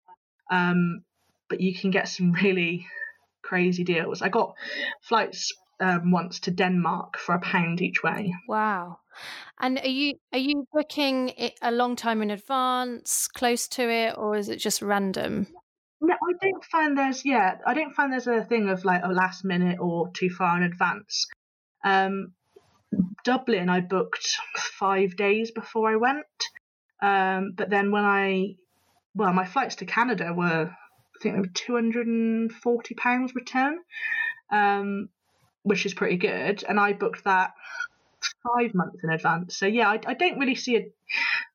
um, 0.52 1.04
but 1.48 1.62
you 1.62 1.76
can 1.76 1.92
get 1.92 2.08
some 2.08 2.32
really 2.32 2.88
crazy 3.44 3.84
deals. 3.84 4.22
I 4.22 4.30
got 4.30 4.56
flights 5.02 5.52
um, 5.80 6.12
once 6.12 6.40
to 6.42 6.52
Denmark 6.52 7.18
for 7.18 7.36
a 7.36 7.40
pound 7.40 7.82
each 7.82 8.02
way. 8.04 8.34
Wow! 8.48 9.00
And 9.60 9.78
are 9.80 9.88
you 9.88 10.16
are 10.32 10.40
you 10.40 10.66
booking 10.72 11.30
it 11.38 11.54
a 11.62 11.72
long 11.72 11.96
time 11.96 12.22
in 12.22 12.32
advance, 12.32 13.28
close 13.28 13.68
to 13.70 13.90
it, 13.90 14.16
or 14.18 14.36
is 14.36 14.50
it 14.50 14.58
just 14.58 14.82
random? 14.82 15.48
Don't 16.44 16.66
find 16.66 16.98
there's 16.98 17.24
yeah, 17.24 17.58
I 17.66 17.74
don't 17.74 17.96
find 17.96 18.12
there's 18.12 18.28
a 18.28 18.44
thing 18.44 18.70
of 18.70 18.84
like 18.84 19.02
a 19.04 19.10
last 19.14 19.46
minute 19.46 19.80
or 19.80 20.12
too 20.12 20.30
far 20.30 20.58
in 20.58 20.64
advance. 20.64 21.28
Um, 21.86 22.34
Dublin, 23.24 23.70
I 23.70 23.80
booked 23.80 24.28
five 24.56 25.16
days 25.16 25.52
before 25.52 25.90
I 25.90 25.96
went, 25.96 26.26
um, 27.02 27.54
but 27.56 27.70
then 27.70 27.92
when 27.92 28.04
I 28.04 28.56
well, 29.16 29.32
my 29.32 29.46
flights 29.46 29.76
to 29.76 29.86
Canada 29.86 30.34
were 30.34 30.70
I 30.70 31.20
think 31.22 31.36
they 31.36 31.42
were 31.42 31.48
two 31.54 31.76
hundred 31.76 32.08
and 32.08 32.52
forty 32.52 32.94
pounds 32.94 33.34
return, 33.36 33.80
um, 34.52 35.10
which 35.62 35.86
is 35.86 35.94
pretty 35.94 36.18
good. 36.18 36.64
And 36.68 36.78
I 36.80 36.94
booked 36.94 37.24
that 37.24 37.54
five 38.44 38.74
months 38.74 39.00
in 39.04 39.10
advance. 39.10 39.58
So 39.58 39.66
yeah, 39.66 39.90
I, 39.90 40.00
I 40.06 40.14
don't 40.14 40.40
really 40.40 40.56
see 40.56 40.76
it 40.76 40.94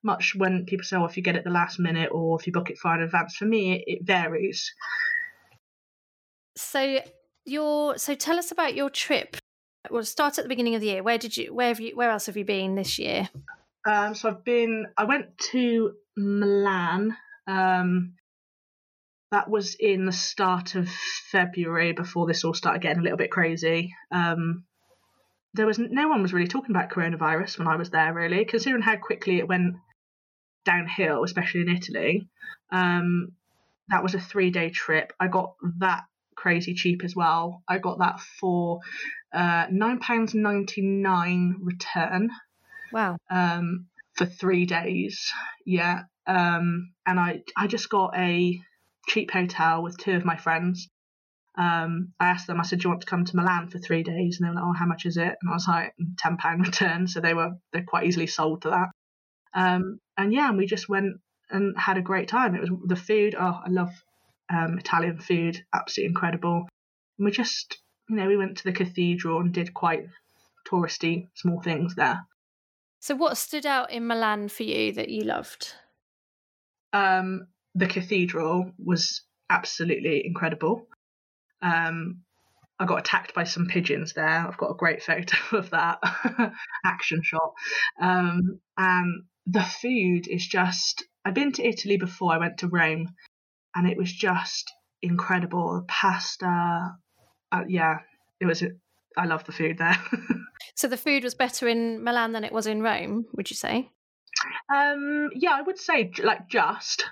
much 0.03 0.33
when 0.35 0.65
people 0.65 0.83
say, 0.83 0.97
"Oh, 0.97 1.05
if 1.05 1.17
you 1.17 1.23
get 1.23 1.35
it 1.35 1.43
the 1.43 1.49
last 1.49 1.79
minute 1.79 2.09
or 2.11 2.39
if 2.39 2.47
you 2.47 2.53
book 2.53 2.69
it 2.69 2.77
far 2.77 2.95
in 2.95 3.01
advance." 3.01 3.35
For 3.35 3.45
me, 3.45 3.73
it, 3.73 3.83
it 3.87 4.05
varies. 4.05 4.73
So 6.55 6.99
your 7.45 7.97
so 7.97 8.15
tell 8.15 8.37
us 8.37 8.51
about 8.51 8.75
your 8.75 8.89
trip. 8.89 9.37
Well, 9.89 10.03
start 10.03 10.37
at 10.37 10.43
the 10.43 10.49
beginning 10.49 10.75
of 10.75 10.81
the 10.81 10.87
year. 10.87 11.03
Where 11.03 11.17
did 11.17 11.37
you? 11.37 11.53
Where 11.53 11.69
have 11.69 11.79
you? 11.79 11.95
Where 11.95 12.11
else 12.11 12.25
have 12.25 12.37
you 12.37 12.45
been 12.45 12.75
this 12.75 12.99
year? 12.99 13.29
Um, 13.89 14.13
so 14.13 14.29
I've 14.29 14.43
been. 14.43 14.87
I 14.97 15.05
went 15.05 15.37
to 15.51 15.93
Milan. 16.17 17.15
Um, 17.47 18.13
that 19.31 19.49
was 19.49 19.75
in 19.75 20.05
the 20.05 20.11
start 20.11 20.75
of 20.75 20.89
February 21.31 21.93
before 21.93 22.25
this 22.25 22.43
all 22.43 22.53
started 22.53 22.81
getting 22.81 22.99
a 22.99 23.03
little 23.03 23.17
bit 23.17 23.31
crazy. 23.31 23.93
Um, 24.11 24.63
there 25.53 25.65
was 25.65 25.79
no 25.79 26.07
one 26.07 26.21
was 26.21 26.33
really 26.33 26.47
talking 26.47 26.75
about 26.75 26.89
coronavirus 26.89 27.57
when 27.57 27.67
I 27.67 27.75
was 27.75 27.89
there, 27.89 28.13
really, 28.13 28.45
considering 28.45 28.81
how 28.81 28.97
quickly 28.97 29.37
it 29.37 29.47
went 29.47 29.75
downhill, 30.65 31.23
especially 31.23 31.61
in 31.61 31.69
Italy. 31.69 32.27
Um, 32.71 33.33
that 33.89 34.03
was 34.03 34.15
a 34.15 34.19
three 34.19 34.51
day 34.51 34.69
trip. 34.69 35.13
I 35.19 35.27
got 35.27 35.55
that 35.79 36.03
crazy 36.35 36.73
cheap 36.73 37.03
as 37.03 37.15
well. 37.15 37.63
I 37.67 37.79
got 37.79 37.99
that 37.99 38.19
for 38.39 38.79
uh, 39.33 39.65
nine 39.71 39.99
pounds 39.99 40.33
ninety 40.33 40.81
nine 40.81 41.57
return. 41.61 42.29
Wow. 42.91 43.17
Um, 43.29 43.87
for 44.15 44.25
three 44.25 44.65
days, 44.65 45.31
yeah. 45.65 46.03
Um, 46.27 46.91
and 47.05 47.19
I 47.19 47.41
I 47.57 47.67
just 47.67 47.89
got 47.89 48.17
a 48.17 48.59
cheap 49.07 49.31
hotel 49.31 49.81
with 49.81 49.97
two 49.97 50.13
of 50.13 50.25
my 50.25 50.37
friends. 50.37 50.87
Um, 51.57 52.13
I 52.19 52.29
asked 52.29 52.47
them, 52.47 52.59
I 52.59 52.63
said, 52.63 52.79
Do 52.79 52.85
you 52.87 52.89
want 52.91 53.01
to 53.01 53.07
come 53.07 53.25
to 53.25 53.35
Milan 53.35 53.69
for 53.69 53.79
three 53.79 54.03
days? 54.03 54.39
And 54.39 54.47
they 54.47 54.49
were 54.49 54.55
like, 54.55 54.63
Oh, 54.65 54.79
how 54.79 54.85
much 54.85 55.05
is 55.05 55.17
it? 55.17 55.35
And 55.41 55.49
I 55.49 55.53
was 55.53 55.67
like, 55.67 55.93
ten 56.17 56.37
pound 56.37 56.65
return. 56.65 57.07
So 57.07 57.19
they 57.19 57.33
were 57.33 57.51
they're 57.73 57.83
quite 57.85 58.05
easily 58.05 58.27
sold 58.27 58.61
to 58.61 58.69
that. 58.69 58.89
Um, 59.53 59.99
and 60.19 60.33
yeah, 60.33 60.49
and 60.49 60.57
we 60.57 60.65
just 60.65 60.89
went 60.89 61.15
and 61.49 61.75
had 61.77 61.97
a 61.97 62.01
great 62.01 62.27
time. 62.27 62.53
It 62.53 62.61
was 62.61 62.69
the 62.85 62.95
food. 62.97 63.35
Oh, 63.39 63.59
I 63.65 63.69
love 63.69 63.91
um, 64.53 64.77
Italian 64.77 65.17
food, 65.17 65.63
absolutely 65.73 66.09
incredible. 66.09 66.67
And 67.17 67.25
we 67.25 67.31
just, 67.31 67.77
you 68.09 68.17
know, 68.17 68.27
we 68.27 68.35
went 68.35 68.57
to 68.57 68.65
the 68.65 68.73
cathedral 68.73 69.39
and 69.39 69.53
did 69.53 69.73
quite 69.73 70.07
touristy 70.69 71.27
small 71.35 71.61
things 71.61 71.95
there. 71.95 72.19
So, 72.99 73.15
what 73.15 73.37
stood 73.37 73.65
out 73.65 73.91
in 73.91 74.07
Milan 74.07 74.49
for 74.49 74.63
you 74.63 74.91
that 74.93 75.07
you 75.07 75.23
loved? 75.23 75.73
Um, 76.91 77.47
the 77.73 77.87
cathedral 77.87 78.73
was 78.77 79.21
absolutely 79.49 80.25
incredible. 80.25 80.85
Um, 81.61 82.23
I 82.77 82.85
got 82.85 82.99
attacked 82.99 83.33
by 83.33 83.45
some 83.45 83.67
pigeons 83.67 84.13
there. 84.13 84.45
I've 84.47 84.57
got 84.57 84.71
a 84.71 84.75
great 84.75 85.01
photo 85.01 85.37
of 85.57 85.69
that 85.69 85.99
action 86.85 87.21
shot. 87.23 87.53
Um, 88.01 88.59
and 88.77 89.23
the 89.49 89.63
food 89.63 90.27
is 90.27 90.45
just. 90.45 91.03
I've 91.25 91.33
been 91.33 91.51
to 91.53 91.67
Italy 91.67 91.97
before. 91.97 92.33
I 92.33 92.37
went 92.37 92.59
to 92.59 92.67
Rome, 92.67 93.13
and 93.75 93.87
it 93.87 93.97
was 93.97 94.11
just 94.11 94.71
incredible. 95.01 95.83
Pasta, 95.87 96.95
uh, 97.51 97.63
yeah, 97.67 97.99
it 98.39 98.45
was. 98.45 98.63
I 99.17 99.25
love 99.25 99.43
the 99.45 99.51
food 99.51 99.77
there. 99.77 99.97
so 100.75 100.87
the 100.87 100.97
food 100.97 101.23
was 101.23 101.35
better 101.35 101.67
in 101.67 102.03
Milan 102.03 102.31
than 102.31 102.43
it 102.43 102.53
was 102.53 102.67
in 102.67 102.81
Rome. 102.81 103.25
Would 103.33 103.49
you 103.49 103.55
say? 103.55 103.89
Um, 104.73 105.29
yeah, 105.33 105.51
I 105.53 105.61
would 105.61 105.79
say 105.79 106.11
like 106.23 106.47
just. 106.49 107.05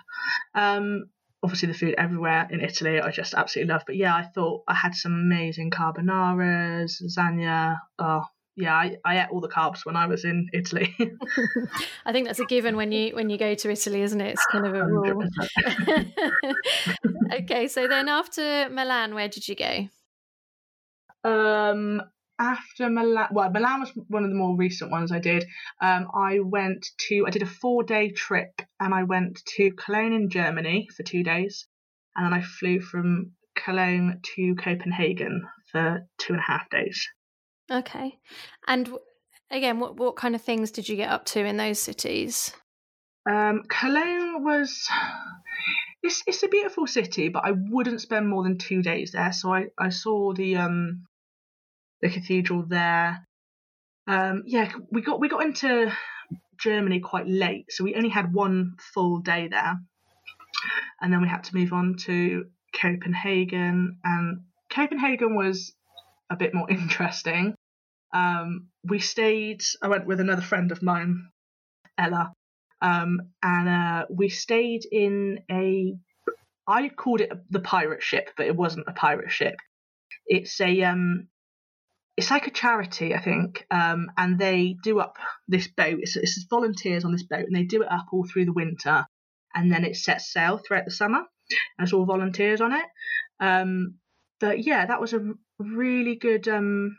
Um, 0.54 1.10
obviously 1.43 1.67
the 1.67 1.73
food 1.78 1.95
everywhere 1.97 2.47
in 2.50 2.62
Italy 2.62 3.00
I 3.00 3.12
just 3.12 3.34
absolutely 3.34 3.71
love. 3.71 3.84
But 3.86 3.95
yeah, 3.95 4.15
I 4.15 4.23
thought 4.23 4.63
I 4.67 4.73
had 4.73 4.95
some 4.95 5.13
amazing 5.13 5.71
carbonaras, 5.71 7.02
lasagna. 7.02 7.78
Oh, 8.00 8.23
yeah, 8.58 8.74
I, 8.74 8.98
I 9.06 9.20
ate 9.20 9.30
all 9.32 9.39
the 9.39 9.48
carbs 9.48 9.86
when 9.86 9.96
I 9.96 10.08
was 10.08 10.26
in 10.26 10.50
Italy. 10.52 10.96
I 12.06 12.12
think 12.12 12.26
that's 12.26 12.39
a 12.39 12.46
given 12.46 12.76
when 12.76 12.91
you 12.91 13.15
when 13.15 13.30
you 13.30 13.38
go 13.38 13.54
to 13.54 13.72
Italy, 13.72 14.02
isn't 14.02 14.20
it? 14.20 14.32
It's 14.32 14.46
kind 14.48 14.65
of 14.65 14.74
a 14.74 14.84
rule. 14.84 15.24
okay, 17.34 17.67
so 17.67 17.88
then 17.88 18.10
after 18.10 18.67
Milan, 18.70 19.13
where 19.13 19.28
did 19.28 19.48
you 19.48 19.56
go? 19.56 19.88
Um, 21.24 22.02
after 22.39 22.89
Milan, 22.89 23.28
well, 23.32 23.52
Milan 23.52 23.82
was 23.82 23.91
one 24.08 24.24
of 24.24 24.32
the 24.32 24.36
more 24.36 24.58
recent 24.58 24.89
ones 24.89 25.12
I 25.12 25.20
did. 25.20 25.46
Um, 25.80 26.08
I 26.15 26.39
went 26.39 26.88
to, 27.10 27.26
I 27.28 27.30
did 27.30 27.43
a 27.43 27.48
four 27.48 27.84
day 27.84 28.10
trip 28.10 28.60
and 28.80 28.91
I 28.91 29.04
went 29.04 29.43
to 29.58 29.72
Cologne 29.72 30.13
in 30.13 30.32
Germany 30.32 30.88
for 30.96 31.04
two 31.04 31.24
days. 31.24 31.67
And 32.15 32.26
then 32.26 32.34
I 32.34 32.41
flew 32.41 32.80
from 32.80 33.34
Cologne 33.56 34.20
to 34.36 34.56
Copenhagen 34.56 35.48
for 35.72 36.08
two 36.17 36.34
and 36.34 36.41
a 36.41 36.52
half 36.52 36.70
days. 36.72 37.08
Okay. 37.71 38.17
And 38.67 38.89
again, 39.51 39.80
what, 39.80 39.97
what 39.97 40.15
kind 40.15 40.36
of 40.36 40.41
things 40.41 40.71
did 40.71 40.88
you 40.88 40.95
get 40.95 41.10
up 41.10 41.25
to 41.25 41.45
in 41.45 41.58
those 41.58 41.80
cities? 41.80 42.53
Um, 43.30 43.63
Cologne 43.67 44.43
was 44.43 44.88
it's 46.03 46.23
it's 46.27 46.43
a 46.43 46.47
beautiful 46.47 46.88
city, 46.88 47.30
but 47.30 47.43
I 47.45 47.51
wouldn't 47.51 48.01
spend 48.01 48.30
more 48.30 48.43
than 48.43 48.58
two 48.58 48.82
days 48.82 49.12
there. 49.12 49.34
So 49.34 49.53
I, 49.53 49.65
I 49.77 49.89
saw 49.89 50.34
the 50.34 50.58
um 50.58 51.03
the 52.01 52.10
cathedral 52.10 52.63
there. 52.63 53.25
Um, 54.08 54.43
yeah, 54.45 54.71
we 54.91 55.01
got 55.01 55.19
we 55.19 55.27
got 55.27 55.43
into 55.43 55.91
Germany 56.60 57.01
quite 57.01 57.27
late, 57.27 57.65
so 57.69 57.84
we 57.84 57.95
only 57.95 58.10
had 58.10 58.34
one 58.34 58.75
full 58.93 59.19
day 59.19 59.49
there, 59.49 59.77
and 61.01 61.12
then 61.12 61.21
we 61.21 61.27
had 61.27 61.43
to 61.45 61.56
move 61.56 61.73
on 61.73 61.95
to 62.06 62.45
Copenhagen. 62.73 63.97
And 64.03 64.41
Copenhagen 64.69 65.36
was 65.36 65.73
a 66.30 66.36
bit 66.36 66.54
more 66.54 66.70
interesting. 66.70 67.56
Um, 68.13 68.68
we 68.84 69.00
stayed. 69.00 69.62
I 69.82 69.88
went 69.88 70.06
with 70.06 70.20
another 70.20 70.42
friend 70.42 70.72
of 70.72 70.82
mine, 70.82 71.30
Ella, 71.98 72.32
um, 72.82 73.20
and 73.44 73.70
uh, 73.70 74.06
we 74.10 74.30
stayed 74.30 74.86
in 74.92 75.40
a. 75.52 75.94
I 76.70 76.90
called 76.90 77.22
it 77.22 77.32
the 77.50 77.60
pirate 77.60 78.04
ship, 78.04 78.30
but 78.36 78.46
it 78.46 78.56
wasn't 78.56 78.88
a 78.88 78.94
pirate 78.94 79.32
ship. 79.32 79.56
It's 80.26 80.60
a 80.60 80.84
um, 80.84 81.28
it's 82.18 82.32
like 82.32 82.48
a 82.48 82.52
charity, 82.52 83.13
I 83.13 83.22
think, 83.22 83.66
um, 83.70 84.12
and 84.18 84.40
they 84.40 84.76
do 84.84 85.00
up 85.00 85.18
this 85.48 85.68
boat. 85.68 86.00
It's, 86.02 86.16
it's 86.16 86.46
volunteers 86.50 87.06
on 87.06 87.12
this 87.12 87.24
boat, 87.24 87.46
and 87.46 87.56
they 87.56 87.63
do 87.63 87.84
it 87.84 87.92
up 87.92 88.08
all 88.12 88.26
through 88.26 88.46
the 88.46 88.54
winter, 88.54 89.06
and 89.54 89.72
then 89.72 89.86
it 89.86 89.96
sets 89.96 90.34
sail 90.34 90.58
throughout 90.58 90.86
the 90.86 90.92
summer, 90.92 91.20
and 91.20 91.86
it's 91.86 91.94
all 91.94 92.06
volunteers 92.06 92.60
on 92.60 92.74
it. 92.74 92.86
Um, 93.40 93.96
but 94.40 94.63
yeah, 94.63 94.86
that 94.86 95.00
was 95.00 95.13
a 95.13 95.34
really 95.60 96.15
good 96.15 96.48
um, 96.48 96.98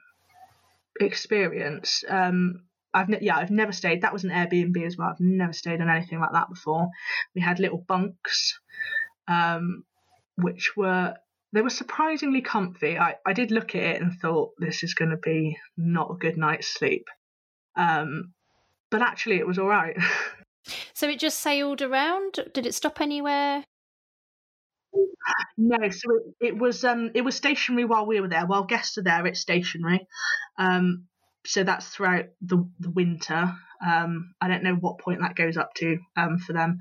experience. 1.01 2.05
Um, 2.09 2.62
I've 2.94 3.09
ne- 3.09 3.18
yeah, 3.21 3.37
I've 3.37 3.51
never 3.51 3.73
stayed. 3.73 4.03
That 4.03 4.12
was 4.12 4.25
an 4.25 4.31
Airbnb 4.31 4.85
as 4.87 4.97
well. 4.97 5.09
I've 5.09 5.21
never 5.21 5.53
stayed 5.53 5.81
on 5.81 5.90
anything 5.90 6.21
like 6.21 6.33
that 6.33 6.49
before. 6.49 6.88
We 7.35 7.40
had 7.40 7.61
little 7.61 7.85
bunks, 7.87 8.59
um, 9.27 9.85
which 10.37 10.77
were 10.77 11.14
they 11.53 11.62
were 11.62 11.71
surprisingly 11.71 12.42
comfy. 12.42 12.99
I, 12.99 13.16
I 13.25 13.33
did 13.33 13.51
look 13.51 13.75
at 13.75 13.83
it 13.83 14.03
and 14.03 14.12
thought 14.12 14.53
this 14.59 14.83
is 14.83 14.94
going 14.94 15.11
to 15.11 15.16
be 15.16 15.57
not 15.77 16.11
a 16.11 16.18
good 16.18 16.37
night's 16.37 16.68
sleep. 16.68 17.07
Um, 17.77 18.33
but 18.90 19.03
actually, 19.03 19.37
it 19.37 19.47
was 19.47 19.59
all 19.59 19.68
right. 19.68 19.97
so 20.94 21.09
it 21.09 21.18
just 21.18 21.38
sailed 21.38 21.83
around. 21.83 22.40
Did 22.53 22.66
it 22.66 22.75
stop 22.75 23.01
anywhere? 23.01 23.64
No, 25.57 25.77
so 25.90 26.09
it, 26.40 26.46
it 26.48 26.59
was 26.59 26.85
um 26.85 27.11
it 27.14 27.22
was 27.22 27.37
stationary 27.37 27.85
while 27.85 28.07
we 28.07 28.20
were 28.20 28.29
there. 28.29 28.46
While 28.46 28.64
guests 28.64 28.98
are 28.98 29.03
there, 29.03 29.27
it's 29.27 29.40
stationary. 29.40 30.07
Um, 30.59 31.07
so 31.46 31.64
that's 31.64 31.88
throughout 31.88 32.27
the 32.40 32.68
the 32.81 32.90
winter. 32.90 33.55
Um, 33.85 34.35
I 34.40 34.48
don't 34.48 34.64
know 34.64 34.74
what 34.74 34.98
point 34.98 35.20
that 35.20 35.37
goes 35.37 35.57
up 35.57 35.74
to 35.74 35.98
um 36.16 36.38
for 36.38 36.53
them. 36.53 36.79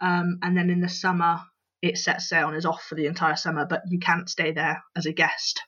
Um, 0.00 0.38
and 0.42 0.56
then 0.56 0.70
in 0.70 0.80
the 0.80 0.88
summer, 0.88 1.40
it 1.82 1.98
sets 1.98 2.28
sail 2.28 2.48
and 2.48 2.56
is 2.56 2.66
off 2.66 2.82
for 2.82 2.94
the 2.94 3.06
entire 3.06 3.36
summer, 3.36 3.66
but 3.66 3.82
you 3.88 3.98
can't 3.98 4.28
stay 4.28 4.52
there 4.52 4.82
as 4.96 5.06
a 5.06 5.12
guest 5.12 5.60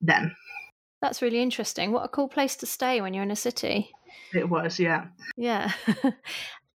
then. 0.00 0.34
That's 1.00 1.22
really 1.22 1.40
interesting. 1.40 1.92
What 1.92 2.04
a 2.04 2.08
cool 2.08 2.28
place 2.28 2.56
to 2.56 2.66
stay 2.66 3.00
when 3.00 3.14
you're 3.14 3.22
in 3.22 3.30
a 3.30 3.36
city. 3.36 3.90
It 4.34 4.48
was, 4.48 4.78
yeah. 4.78 5.06
Yeah. 5.36 5.72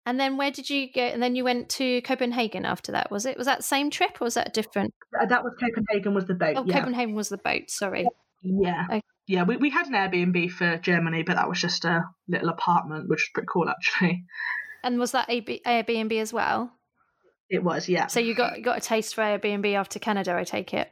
and 0.07 0.19
then 0.21 0.37
where 0.37 0.53
did 0.53 0.71
you 0.71 0.91
go? 0.91 1.01
And 1.01 1.21
then 1.23 1.35
you 1.35 1.43
went 1.43 1.69
to 1.71 2.01
Copenhagen 2.03 2.65
after 2.65 2.93
that, 2.93 3.11
was 3.11 3.27
it? 3.27 3.37
Was 3.37 3.47
that 3.47 3.59
the 3.59 3.65
same 3.65 3.91
trip 3.91 4.21
or 4.21 4.25
was 4.25 4.35
that 4.35 4.55
different? 4.55 4.95
Uh, 5.21 5.27
that 5.27 5.43
was 5.43 5.53
Copenhagen 5.59 6.15
was 6.15 6.27
the 6.27 6.35
boat. 6.35 6.55
Oh, 6.57 6.65
yeah. 6.65 6.79
Copenhagen 6.79 7.15
was 7.15 7.29
the 7.29 7.39
boat, 7.39 7.69
sorry. 7.69 8.07
Yeah. 8.43 8.85
Okay. 8.89 9.03
Yeah, 9.27 9.43
we, 9.43 9.57
we 9.57 9.71
had 9.71 9.89
an 9.89 9.95
Airbnb 9.95 10.53
for 10.53 10.79
Germany, 10.79 11.25
but 11.25 11.35
that 11.35 11.49
was 11.49 11.61
just 11.61 11.85
a 11.85 12.05
little 12.29 12.49
apartment, 12.49 13.09
which 13.09 13.19
was 13.19 13.31
pretty 13.35 13.49
cool 13.53 13.69
actually. 13.69 14.25
And 14.85 15.01
was 15.01 15.11
that 15.13 15.29
Airbnb 15.29 16.21
as 16.21 16.33
well? 16.33 16.71
It 17.51 17.65
was, 17.65 17.89
yeah. 17.89 18.07
So 18.07 18.21
you 18.21 18.37
got 18.37 18.63
got 18.63 18.79
a 18.79 18.81
taste 18.81 19.17
for 19.17 19.23
Airbnb 19.23 19.75
after 19.75 19.99
Canada, 19.99 20.37
I 20.37 20.45
take 20.45 20.73
it. 20.73 20.89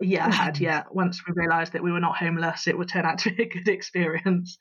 Yeah, 0.00 0.26
I 0.26 0.30
had. 0.32 0.58
Yeah, 0.60 0.84
once 0.92 1.20
we 1.26 1.34
realised 1.34 1.72
that 1.72 1.82
we 1.82 1.90
were 1.90 2.00
not 2.00 2.16
homeless, 2.16 2.68
it 2.68 2.78
would 2.78 2.88
turn 2.88 3.04
out 3.04 3.18
to 3.18 3.34
be 3.34 3.42
a 3.42 3.48
good 3.48 3.68
experience. 3.68 4.56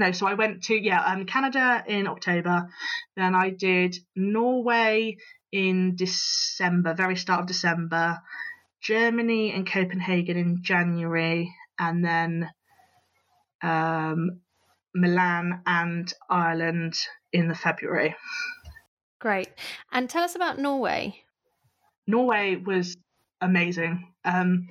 No, 0.00 0.12
so 0.12 0.26
I 0.26 0.32
went 0.32 0.62
to 0.64 0.74
yeah, 0.74 1.04
um, 1.04 1.26
Canada 1.26 1.84
in 1.86 2.06
October. 2.06 2.70
Then 3.16 3.34
I 3.34 3.50
did 3.50 3.98
Norway 4.16 5.18
in 5.52 5.94
December, 5.94 6.94
very 6.94 7.16
start 7.16 7.40
of 7.40 7.46
December. 7.46 8.18
Germany 8.80 9.52
and 9.52 9.70
Copenhagen 9.70 10.38
in 10.38 10.62
January, 10.62 11.54
and 11.78 12.02
then 12.02 12.48
um, 13.62 14.40
Milan 14.94 15.60
and 15.66 16.10
Ireland 16.30 16.94
in 17.30 17.48
the 17.48 17.54
February. 17.54 18.16
Great. 19.18 19.50
And 19.92 20.08
tell 20.08 20.24
us 20.24 20.34
about 20.34 20.58
Norway. 20.58 21.14
Norway 22.06 22.56
was 22.56 22.96
amazing. 23.42 24.14
Um, 24.24 24.68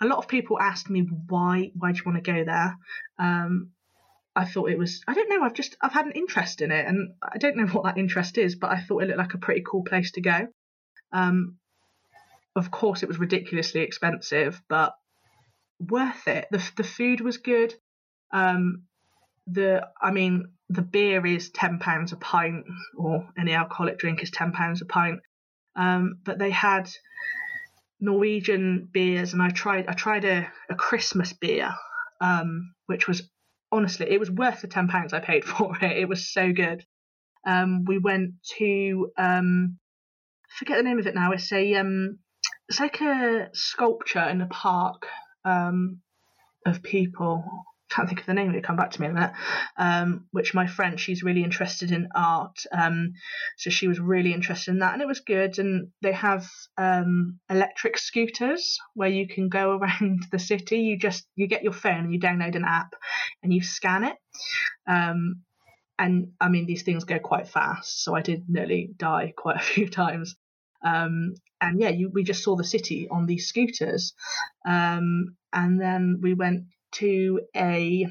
a 0.00 0.06
lot 0.06 0.18
of 0.18 0.28
people 0.28 0.60
asked 0.60 0.88
me 0.88 1.08
why 1.26 1.72
why 1.76 1.90
do 1.90 1.96
you 1.98 2.04
want 2.06 2.24
to 2.24 2.32
go 2.32 2.44
there. 2.44 2.76
Um, 3.18 3.72
I 4.38 4.44
thought 4.44 4.70
it 4.70 4.78
was 4.78 5.02
I 5.08 5.14
don't 5.14 5.28
know 5.28 5.42
I've 5.42 5.52
just 5.52 5.76
I've 5.82 5.92
had 5.92 6.06
an 6.06 6.12
interest 6.12 6.60
in 6.60 6.70
it 6.70 6.86
and 6.86 7.14
I 7.20 7.38
don't 7.38 7.56
know 7.56 7.66
what 7.66 7.82
that 7.84 7.98
interest 7.98 8.38
is, 8.38 8.54
but 8.54 8.70
I 8.70 8.80
thought 8.80 9.02
it 9.02 9.08
looked 9.08 9.18
like 9.18 9.34
a 9.34 9.38
pretty 9.38 9.64
cool 9.68 9.82
place 9.82 10.12
to 10.12 10.20
go. 10.20 10.46
Um, 11.12 11.56
of 12.54 12.70
course, 12.70 13.02
it 13.02 13.08
was 13.08 13.18
ridiculously 13.18 13.80
expensive, 13.80 14.62
but 14.68 14.94
worth 15.80 16.28
it. 16.28 16.46
the 16.52 16.62
The 16.76 16.84
food 16.84 17.20
was 17.20 17.38
good. 17.38 17.74
Um, 18.32 18.84
the 19.48 19.88
I 20.00 20.12
mean 20.12 20.52
the 20.68 20.82
beer 20.82 21.26
is 21.26 21.50
ten 21.50 21.80
pounds 21.80 22.12
a 22.12 22.16
pint, 22.16 22.64
or 22.96 23.28
any 23.36 23.54
alcoholic 23.54 23.98
drink 23.98 24.22
is 24.22 24.30
ten 24.30 24.52
pounds 24.52 24.82
a 24.82 24.86
pint. 24.86 25.18
Um, 25.74 26.18
but 26.24 26.38
they 26.38 26.50
had 26.50 26.88
Norwegian 28.00 28.88
beers, 28.92 29.32
and 29.32 29.42
I 29.42 29.48
tried 29.48 29.88
I 29.88 29.94
tried 29.94 30.24
a, 30.24 30.46
a 30.70 30.76
Christmas 30.76 31.32
beer, 31.32 31.74
um, 32.20 32.74
which 32.86 33.08
was 33.08 33.28
honestly 33.70 34.06
it 34.10 34.20
was 34.20 34.30
worth 34.30 34.60
the 34.60 34.68
ten 34.68 34.88
pounds 34.88 35.12
I 35.12 35.20
paid 35.20 35.44
for 35.44 35.76
it. 35.80 35.96
It 35.96 36.08
was 36.08 36.32
so 36.32 36.52
good. 36.52 36.84
Um, 37.46 37.84
we 37.86 37.98
went 37.98 38.32
to 38.58 39.10
um, 39.16 39.78
forget 40.58 40.76
the 40.76 40.82
name 40.82 40.98
of 40.98 41.06
it 41.06 41.14
now. 41.14 41.32
It's 41.32 41.52
a 41.52 41.74
um, 41.74 42.18
it's 42.68 42.80
like 42.80 43.00
a 43.00 43.48
sculpture 43.52 44.28
in 44.28 44.40
a 44.40 44.46
park 44.46 45.06
um, 45.44 46.00
of 46.66 46.82
people 46.82 47.44
can't 47.90 48.08
think 48.08 48.20
of 48.20 48.26
the 48.26 48.34
name 48.34 48.50
of 48.50 48.54
it, 48.54 48.64
come 48.64 48.76
back 48.76 48.90
to 48.92 49.00
me 49.00 49.06
in 49.06 49.12
a 49.12 49.14
minute. 49.14 49.32
Um, 49.76 50.26
which 50.30 50.54
my 50.54 50.66
friend, 50.66 50.98
she's 50.98 51.22
really 51.22 51.42
interested 51.42 51.90
in 51.90 52.08
art. 52.14 52.58
Um, 52.72 53.12
so 53.56 53.70
she 53.70 53.88
was 53.88 53.98
really 53.98 54.32
interested 54.32 54.72
in 54.72 54.80
that 54.80 54.92
and 54.92 55.02
it 55.02 55.08
was 55.08 55.20
good. 55.20 55.58
And 55.58 55.88
they 56.02 56.12
have 56.12 56.46
um, 56.76 57.38
electric 57.50 57.98
scooters 57.98 58.78
where 58.94 59.08
you 59.08 59.26
can 59.26 59.48
go 59.48 59.70
around 59.78 60.26
the 60.30 60.38
city. 60.38 60.80
You 60.80 60.98
just, 60.98 61.26
you 61.34 61.46
get 61.46 61.62
your 61.62 61.72
phone 61.72 62.04
and 62.04 62.12
you 62.12 62.20
download 62.20 62.56
an 62.56 62.64
app 62.64 62.94
and 63.42 63.52
you 63.52 63.62
scan 63.62 64.04
it. 64.04 64.16
Um, 64.86 65.42
and 65.98 66.28
I 66.40 66.48
mean, 66.48 66.66
these 66.66 66.82
things 66.82 67.04
go 67.04 67.18
quite 67.18 67.48
fast. 67.48 68.04
So 68.04 68.14
I 68.14 68.22
did 68.22 68.44
nearly 68.48 68.90
die 68.96 69.32
quite 69.36 69.56
a 69.56 69.60
few 69.60 69.88
times. 69.88 70.36
Um, 70.84 71.34
and 71.60 71.80
yeah, 71.80 71.88
you, 71.88 72.10
we 72.12 72.22
just 72.22 72.44
saw 72.44 72.54
the 72.54 72.64
city 72.64 73.08
on 73.10 73.26
these 73.26 73.48
scooters. 73.48 74.14
Um, 74.66 75.36
and 75.52 75.80
then 75.80 76.20
we 76.22 76.34
went 76.34 76.64
to 76.92 77.40
a 77.56 78.06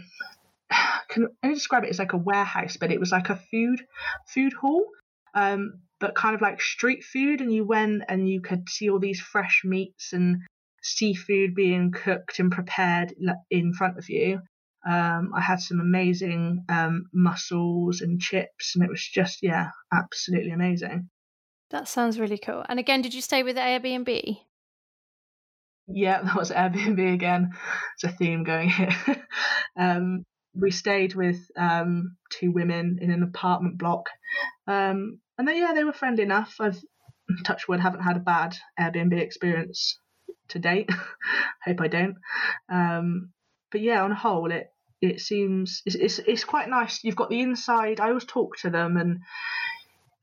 can 1.10 1.28
I 1.44 1.50
describe 1.50 1.84
it 1.84 1.90
as 1.90 2.00
like 2.00 2.14
a 2.14 2.18
warehouse, 2.18 2.78
but 2.78 2.92
it 2.92 3.00
was 3.00 3.12
like 3.12 3.30
a 3.30 3.36
food 3.52 3.82
food 4.34 4.54
hall, 4.54 4.84
um, 5.34 5.82
but 6.00 6.16
kind 6.16 6.36
of 6.36 6.42
like 6.42 6.62
street 6.62 7.04
food. 7.04 7.42
And 7.42 7.54
you 7.54 7.66
went 7.66 8.04
and 8.08 8.30
you 8.30 8.42
could 8.42 8.70
see 8.70 8.90
all 8.90 9.00
these 9.00 9.22
fresh 9.22 9.62
meats 9.64 10.14
and 10.14 10.38
seafood 10.82 11.56
being 11.56 11.92
cooked 11.92 12.40
and 12.40 12.52
prepared 12.52 13.14
in 13.50 13.74
front 13.74 13.98
of 13.98 14.10
you. 14.10 14.42
Um, 14.88 15.34
I 15.36 15.42
had 15.42 15.60
some 15.60 15.82
amazing 15.82 16.64
um, 16.70 17.06
mussels 17.14 18.02
and 18.02 18.22
chips, 18.22 18.76
and 18.76 18.84
it 18.84 18.90
was 18.90 19.02
just 19.02 19.40
yeah, 19.42 19.72
absolutely 19.94 20.52
amazing. 20.52 21.10
That 21.72 21.90
sounds 21.90 22.20
really 22.20 22.38
cool. 22.38 22.64
And 22.70 22.80
again, 22.80 23.02
did 23.02 23.14
you 23.14 23.22
stay 23.22 23.44
with 23.44 23.58
Airbnb? 23.58 24.40
Yeah, 25.88 26.22
that 26.24 26.36
was 26.36 26.52
Airbnb 26.52 27.14
again. 27.14 27.52
It's 27.96 28.04
a 28.04 28.16
theme 28.16 28.44
going 28.44 28.70
here. 28.70 28.96
um, 29.78 30.26
we 30.56 30.72
stayed 30.72 31.14
with 31.16 31.40
um, 31.56 32.18
two 32.32 32.52
women 32.52 33.00
in 33.02 33.12
an 33.12 33.24
apartment 33.24 33.78
block, 33.78 34.10
um, 34.68 35.20
and 35.38 35.48
they, 35.48 35.60
yeah, 35.60 35.74
they 35.74 35.84
were 35.84 35.94
friendly 35.94 36.24
enough. 36.24 36.56
I've 36.60 36.82
touched 37.44 37.68
wood 37.68 37.80
haven't 37.80 38.02
had 38.02 38.18
a 38.18 38.22
bad 38.22 38.56
Airbnb 38.80 39.14
experience 39.20 40.00
to 40.50 40.60
date. 40.60 40.90
Hope 41.66 41.82
I 41.82 41.88
don't. 41.88 42.16
Um, 42.70 43.32
but 43.72 43.82
yeah, 43.82 44.04
on 44.04 44.12
a 44.12 44.16
whole, 44.16 44.52
it 44.52 44.68
it 45.00 45.20
seems 45.20 45.84
it's, 45.86 45.96
it's, 45.96 46.20
it's 46.20 46.44
quite 46.44 46.70
nice. 46.70 47.04
You've 47.04 47.16
got 47.16 47.30
the 47.30 47.42
inside. 47.42 48.00
I 48.00 48.08
always 48.08 48.26
talk 48.26 48.58
to 48.58 48.70
them 48.72 48.98
and 48.98 49.20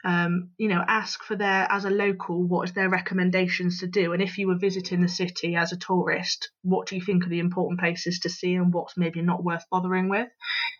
um, 0.04 0.50
you 0.58 0.68
know 0.68 0.84
ask 0.86 1.22
for 1.24 1.34
their 1.34 1.66
as 1.70 1.84
a 1.84 1.90
local 1.90 2.42
what 2.42 2.68
is 2.68 2.74
their 2.74 2.88
recommendations 2.88 3.80
to 3.80 3.86
do. 3.86 4.12
And 4.12 4.22
if 4.22 4.38
you 4.38 4.46
were 4.46 4.58
visiting 4.58 5.00
the 5.00 5.08
city 5.08 5.56
as 5.56 5.72
a 5.72 5.76
tourist, 5.76 6.50
what 6.62 6.86
do 6.88 6.96
you 6.96 7.02
think 7.02 7.24
are 7.24 7.30
the 7.30 7.40
important 7.40 7.80
places 7.80 8.20
to 8.20 8.28
see 8.28 8.54
and 8.54 8.72
what's 8.72 8.96
maybe 8.96 9.22
not 9.22 9.42
worth 9.42 9.64
bothering 9.70 10.08
with? 10.08 10.28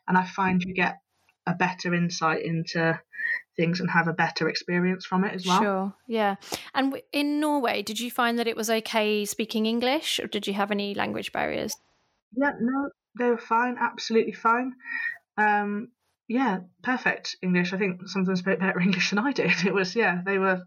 And 0.07 0.19
I 0.19 0.25
find 0.25 0.63
you 0.63 0.75
get 0.75 0.99
a 1.47 1.55
better 1.55 1.95
insight 1.95 2.45
into 2.45 3.01
things 3.57 3.81
and 3.81 3.91
have 3.91 4.09
a 4.09 4.13
better 4.13 4.49
experience 4.49 5.05
from 5.07 5.25
it 5.25 5.35
as 5.35 5.47
well. 5.47 5.61
Sure, 5.61 5.95
yeah. 6.07 6.37
And 6.75 7.01
in 7.13 7.41
Norway, 7.41 7.83
did 7.83 8.01
you 8.01 8.11
find 8.11 8.39
that 8.39 8.47
it 8.47 8.57
was 8.57 8.69
okay 8.69 9.25
speaking 9.25 9.67
English, 9.67 10.21
or 10.21 10.27
did 10.27 10.47
you 10.47 10.55
have 10.55 10.71
any 10.71 10.95
language 10.95 11.33
barriers? 11.33 11.75
Yeah, 12.37 12.53
no, 12.61 12.91
they 13.19 13.31
were 13.31 13.39
fine, 13.39 13.77
absolutely 13.81 14.33
fine. 14.33 14.73
Um, 15.37 15.89
yeah, 16.29 16.61
perfect 16.83 17.37
English. 17.43 17.73
I 17.73 17.79
think 17.79 18.09
some 18.09 18.21
of 18.21 18.27
them 18.27 18.37
spoke 18.37 18.59
better 18.61 18.81
English 18.81 19.11
than 19.11 19.19
I 19.19 19.33
did. 19.33 19.53
It 19.65 19.75
was 19.75 19.95
yeah, 19.95 20.21
they 20.25 20.39
were 20.39 20.63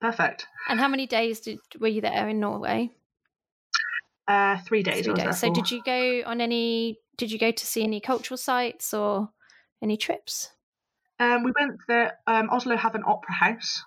perfect. 0.00 0.46
And 0.68 0.78
how 0.78 0.88
many 0.88 1.06
days 1.06 1.40
did 1.40 1.58
were 1.78 1.88
you 1.88 2.00
there 2.00 2.28
in 2.28 2.40
Norway? 2.40 2.90
Uh, 4.28 4.58
three 4.66 4.82
days. 4.82 5.04
Three 5.04 5.14
days. 5.14 5.38
So 5.38 5.52
did 5.52 5.70
you 5.70 5.82
go 5.84 6.22
on 6.26 6.40
any? 6.40 6.98
Did 7.16 7.32
you 7.32 7.38
go 7.38 7.50
to 7.50 7.66
see 7.66 7.82
any 7.82 8.00
cultural 8.00 8.38
sites 8.38 8.94
or 8.94 9.30
any 9.82 9.96
trips? 9.96 10.50
Um, 11.18 11.42
we 11.42 11.52
went 11.58 11.80
there. 11.88 12.18
Um, 12.26 12.48
Oslo 12.50 12.76
have 12.76 12.94
an 12.94 13.02
opera 13.04 13.34
house, 13.34 13.82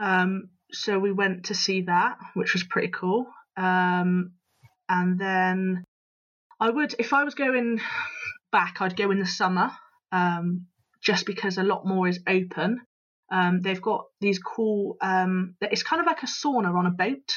um, 0.00 0.50
so 0.70 0.98
we 0.98 1.12
went 1.12 1.46
to 1.46 1.54
see 1.54 1.82
that, 1.82 2.18
which 2.34 2.52
was 2.52 2.62
pretty 2.62 2.88
cool. 2.88 3.26
Um, 3.56 4.32
and 4.88 5.18
then 5.18 5.84
I 6.60 6.70
would, 6.70 6.94
if 6.98 7.12
I 7.12 7.24
was 7.24 7.34
going 7.34 7.80
back, 8.52 8.80
I'd 8.80 8.96
go 8.96 9.10
in 9.10 9.18
the 9.18 9.26
summer, 9.26 9.72
um, 10.14 10.66
just 11.02 11.26
because 11.26 11.58
a 11.58 11.62
lot 11.64 11.86
more 11.86 12.08
is 12.08 12.20
open. 12.26 12.80
Um, 13.30 13.60
they've 13.62 13.82
got 13.82 14.04
these 14.20 14.38
cool. 14.38 14.96
Um, 15.00 15.56
it's 15.60 15.82
kind 15.82 16.00
of 16.00 16.06
like 16.06 16.22
a 16.22 16.26
sauna 16.26 16.74
on 16.74 16.86
a 16.86 16.90
boat 16.90 17.32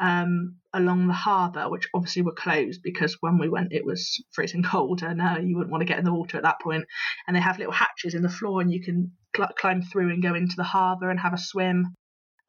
um, 0.00 0.56
along 0.72 1.08
the 1.08 1.12
harbour, 1.12 1.68
which 1.68 1.88
obviously 1.92 2.22
were 2.22 2.32
closed 2.32 2.82
because 2.82 3.16
when 3.20 3.38
we 3.38 3.48
went 3.48 3.72
it 3.72 3.84
was 3.84 4.22
freezing 4.32 4.62
cold 4.62 5.02
and 5.02 5.20
uh, 5.20 5.38
you 5.42 5.56
wouldn't 5.56 5.72
want 5.72 5.80
to 5.82 5.86
get 5.86 5.98
in 5.98 6.04
the 6.04 6.14
water 6.14 6.36
at 6.36 6.44
that 6.44 6.60
point. 6.60 6.84
And 7.26 7.36
they 7.36 7.40
have 7.40 7.58
little 7.58 7.72
hatches 7.72 8.14
in 8.14 8.22
the 8.22 8.28
floor 8.28 8.60
and 8.60 8.72
you 8.72 8.80
can 8.80 9.12
cl- 9.36 9.52
climb 9.58 9.82
through 9.82 10.10
and 10.10 10.22
go 10.22 10.34
into 10.34 10.56
the 10.56 10.62
harbour 10.62 11.10
and 11.10 11.18
have 11.18 11.34
a 11.34 11.38
swim. 11.38 11.94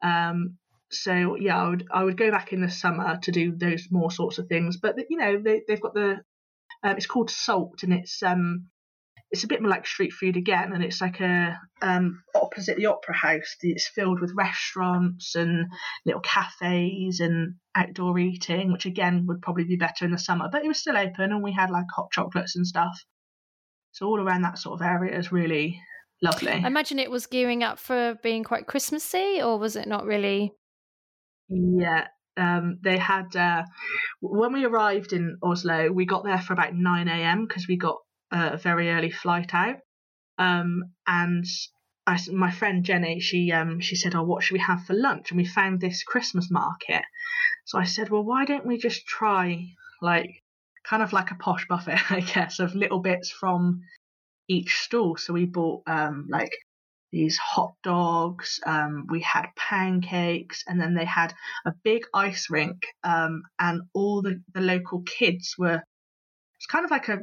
Um, 0.02 0.58
so 0.90 1.36
yeah, 1.36 1.60
I 1.60 1.68
would 1.68 1.84
I 1.92 2.04
would 2.04 2.16
go 2.16 2.30
back 2.30 2.52
in 2.52 2.60
the 2.60 2.70
summer 2.70 3.18
to 3.22 3.32
do 3.32 3.56
those 3.56 3.88
more 3.90 4.12
sorts 4.12 4.38
of 4.38 4.46
things. 4.46 4.76
But 4.76 4.94
you 5.10 5.18
know 5.18 5.40
they 5.42 5.62
they've 5.66 5.80
got 5.80 5.94
the 5.94 6.20
um, 6.84 6.96
it's 6.96 7.06
called 7.06 7.30
Salt 7.30 7.82
and 7.82 7.92
it's 7.92 8.22
um 8.22 8.68
it's 9.30 9.44
a 9.44 9.48
bit 9.48 9.60
more 9.60 9.70
like 9.70 9.86
street 9.86 10.12
food 10.12 10.36
again, 10.36 10.72
and 10.72 10.84
it's 10.84 11.00
like 11.00 11.20
a 11.20 11.58
um, 11.82 12.22
opposite 12.34 12.76
the 12.76 12.86
opera 12.86 13.14
house. 13.14 13.56
It's 13.60 13.88
filled 13.88 14.20
with 14.20 14.32
restaurants 14.36 15.34
and 15.34 15.66
little 16.04 16.20
cafes 16.20 17.20
and 17.20 17.54
outdoor 17.74 18.18
eating, 18.18 18.72
which 18.72 18.86
again 18.86 19.26
would 19.26 19.42
probably 19.42 19.64
be 19.64 19.76
better 19.76 20.04
in 20.04 20.12
the 20.12 20.18
summer. 20.18 20.48
But 20.50 20.64
it 20.64 20.68
was 20.68 20.78
still 20.78 20.96
open, 20.96 21.32
and 21.32 21.42
we 21.42 21.52
had 21.52 21.70
like 21.70 21.86
hot 21.94 22.10
chocolates 22.12 22.56
and 22.56 22.66
stuff. 22.66 22.96
So 23.92 24.06
all 24.06 24.20
around 24.20 24.42
that 24.42 24.58
sort 24.58 24.80
of 24.80 24.86
area 24.86 25.18
is 25.18 25.32
really 25.32 25.80
lovely. 26.22 26.52
I 26.52 26.66
imagine 26.66 26.98
it 26.98 27.10
was 27.10 27.26
gearing 27.26 27.64
up 27.64 27.78
for 27.78 28.16
being 28.22 28.44
quite 28.44 28.66
Christmassy, 28.66 29.42
or 29.42 29.58
was 29.58 29.74
it 29.74 29.88
not 29.88 30.04
really? 30.04 30.52
Yeah, 31.48 32.06
um, 32.36 32.78
they 32.82 32.96
had 32.96 33.34
uh, 33.34 33.64
when 34.20 34.52
we 34.52 34.64
arrived 34.64 35.12
in 35.12 35.38
Oslo, 35.42 35.90
we 35.90 36.06
got 36.06 36.24
there 36.24 36.40
for 36.40 36.52
about 36.52 36.74
nine 36.74 37.08
a.m. 37.08 37.46
because 37.46 37.66
we 37.66 37.76
got 37.76 37.96
a 38.30 38.56
very 38.56 38.90
early 38.90 39.10
flight 39.10 39.54
out. 39.54 39.76
Um, 40.38 40.92
and 41.06 41.44
I, 42.06 42.18
my 42.32 42.50
friend 42.50 42.84
Jenny, 42.84 43.20
she 43.20 43.50
um, 43.52 43.80
she 43.80 43.96
said, 43.96 44.14
"Oh, 44.14 44.22
what 44.22 44.42
should 44.42 44.54
we 44.54 44.60
have 44.60 44.84
for 44.84 44.94
lunch?" 44.94 45.30
And 45.30 45.38
we 45.38 45.44
found 45.44 45.80
this 45.80 46.02
Christmas 46.04 46.50
market. 46.50 47.02
So 47.64 47.78
I 47.78 47.84
said, 47.84 48.10
"Well, 48.10 48.24
why 48.24 48.44
don't 48.44 48.66
we 48.66 48.78
just 48.78 49.06
try 49.06 49.66
like 50.00 50.42
kind 50.84 51.02
of 51.02 51.12
like 51.12 51.30
a 51.30 51.36
posh 51.36 51.66
buffet, 51.68 51.98
I 52.10 52.20
guess, 52.20 52.60
of 52.60 52.74
little 52.74 53.00
bits 53.00 53.30
from 53.30 53.82
each 54.48 54.76
stall?" 54.80 55.16
So 55.16 55.32
we 55.32 55.46
bought 55.46 55.82
um, 55.86 56.26
like 56.30 56.52
these 57.10 57.38
hot 57.38 57.74
dogs. 57.82 58.60
Um, 58.64 59.06
we 59.10 59.20
had 59.20 59.46
pancakes, 59.56 60.64
and 60.68 60.80
then 60.80 60.94
they 60.94 61.04
had 61.06 61.34
a 61.64 61.72
big 61.82 62.04
ice 62.14 62.48
rink, 62.50 62.86
um, 63.02 63.42
and 63.58 63.82
all 63.94 64.22
the, 64.22 64.42
the 64.54 64.60
local 64.60 65.02
kids 65.02 65.54
were. 65.58 65.82
It's 66.58 66.66
kind 66.66 66.84
of 66.84 66.90
like 66.90 67.08
a 67.08 67.18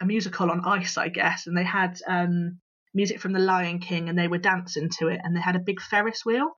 a 0.00 0.06
musical 0.06 0.50
on 0.50 0.64
ice, 0.64 0.96
I 0.96 1.08
guess, 1.08 1.46
and 1.46 1.56
they 1.56 1.64
had 1.64 1.98
um, 2.06 2.60
music 2.94 3.20
from 3.20 3.32
The 3.32 3.38
Lion 3.38 3.78
King, 3.78 4.08
and 4.08 4.18
they 4.18 4.28
were 4.28 4.38
dancing 4.38 4.90
to 4.98 5.08
it, 5.08 5.20
and 5.22 5.36
they 5.36 5.40
had 5.40 5.56
a 5.56 5.60
big 5.60 5.80
Ferris 5.80 6.24
wheel, 6.24 6.50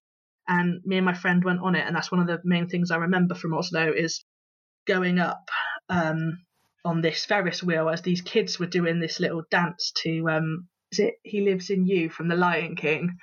and 0.46 0.80
me 0.84 0.96
and 0.96 1.06
my 1.06 1.14
friend 1.14 1.44
went 1.44 1.60
on 1.60 1.74
it, 1.74 1.86
and 1.86 1.94
that's 1.94 2.10
one 2.10 2.20
of 2.20 2.26
the 2.26 2.40
main 2.44 2.68
things 2.68 2.90
I 2.90 2.96
remember 2.96 3.34
from 3.34 3.54
Oslo 3.54 3.92
is 3.92 4.24
going 4.86 5.18
up 5.18 5.50
um, 5.88 6.38
on 6.84 7.00
this 7.00 7.24
Ferris 7.24 7.62
wheel 7.62 7.88
as 7.88 8.02
these 8.02 8.22
kids 8.22 8.58
were 8.58 8.66
doing 8.66 9.00
this 9.00 9.20
little 9.20 9.42
dance 9.50 9.92
to 10.02 10.28
um, 10.30 10.68
is 10.90 11.00
it 11.00 11.14
He 11.22 11.42
Lives 11.42 11.70
in 11.70 11.86
You 11.86 12.08
from 12.08 12.28
The 12.28 12.36
Lion 12.36 12.76
King, 12.76 13.18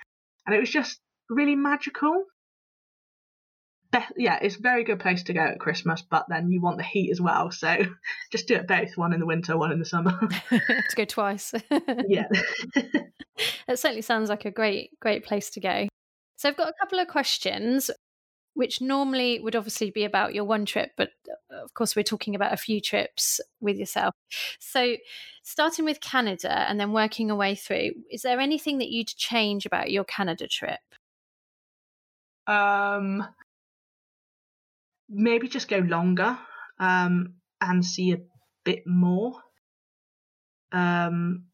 and 0.46 0.56
it 0.56 0.60
was 0.60 0.70
just 0.70 1.00
really 1.30 1.56
magical 1.56 2.26
yeah, 4.18 4.40
it's 4.42 4.58
a 4.58 4.62
very 4.62 4.84
good 4.84 5.00
place 5.00 5.24
to 5.24 5.34
go 5.34 5.42
at 5.42 5.60
Christmas, 5.60 6.02
but 6.02 6.26
then 6.30 6.50
you 6.50 6.62
want 6.62 6.78
the 6.78 6.84
heat 6.84 7.12
as 7.12 7.22
well. 7.22 7.52
So 7.52 7.78
just 8.32 8.48
do 8.48 8.56
it 8.56 8.68
both 8.68 8.98
one 8.98 9.14
in 9.14 9.20
the 9.20 9.26
winter, 9.26 9.58
one 9.58 9.72
in 9.72 9.80
the 9.80 9.86
summer. 9.86 10.18
to 10.50 10.96
go 10.96 11.06
twice. 11.06 11.54
yeah. 12.08 12.28
it 12.76 13.80
certainly 13.80 14.02
sounds 14.02 14.30
like 14.30 14.46
a 14.46 14.52
great, 14.52 14.92
great 15.00 15.26
place 15.26 15.50
to 15.52 15.60
go. 15.60 15.88
So 16.38 16.50
I've 16.50 16.58
got 16.58 16.70
a 16.70 16.74
couple 16.80 17.00
of 17.00 17.08
questions, 17.08 17.90
which 18.54 18.82
normally 18.82 19.40
would 19.40 19.56
obviously 19.56 19.92
be 19.92 20.04
about 20.04 20.34
your 20.34 20.44
one 20.44 20.66
trip, 20.66 20.92
but 20.98 21.10
uh, 21.52 21.64
of 21.64 21.74
course 21.74 21.96
we're 21.96 22.04
talking 22.04 22.36
about 22.36 22.54
a 22.54 22.58
few 22.58 22.82
trips 22.82 23.40
with 23.62 23.78
yourself. 23.78 24.14
So 24.60 24.98
starting 25.44 25.86
with 25.86 26.02
Canada 26.02 26.66
and 26.70 26.80
then 26.80 26.92
working 26.92 27.32
our 27.32 27.38
way 27.38 27.56
through, 27.56 27.92
is 28.12 28.22
there 28.22 28.40
anything 28.40 28.80
that 28.80 28.90
you'd 28.90 29.08
change 29.08 29.66
about 29.66 29.92
your 29.92 30.04
Canada 30.04 30.48
trip? 30.48 30.80
Um, 32.48 33.26
maybe 35.10 35.48
just 35.48 35.68
go 35.68 35.78
longer 35.78 36.38
um, 36.80 37.36
and 37.62 37.86
see 37.86 38.12
a 38.14 38.22
bit 38.64 38.84
more. 38.86 39.34
Um, 40.72 41.46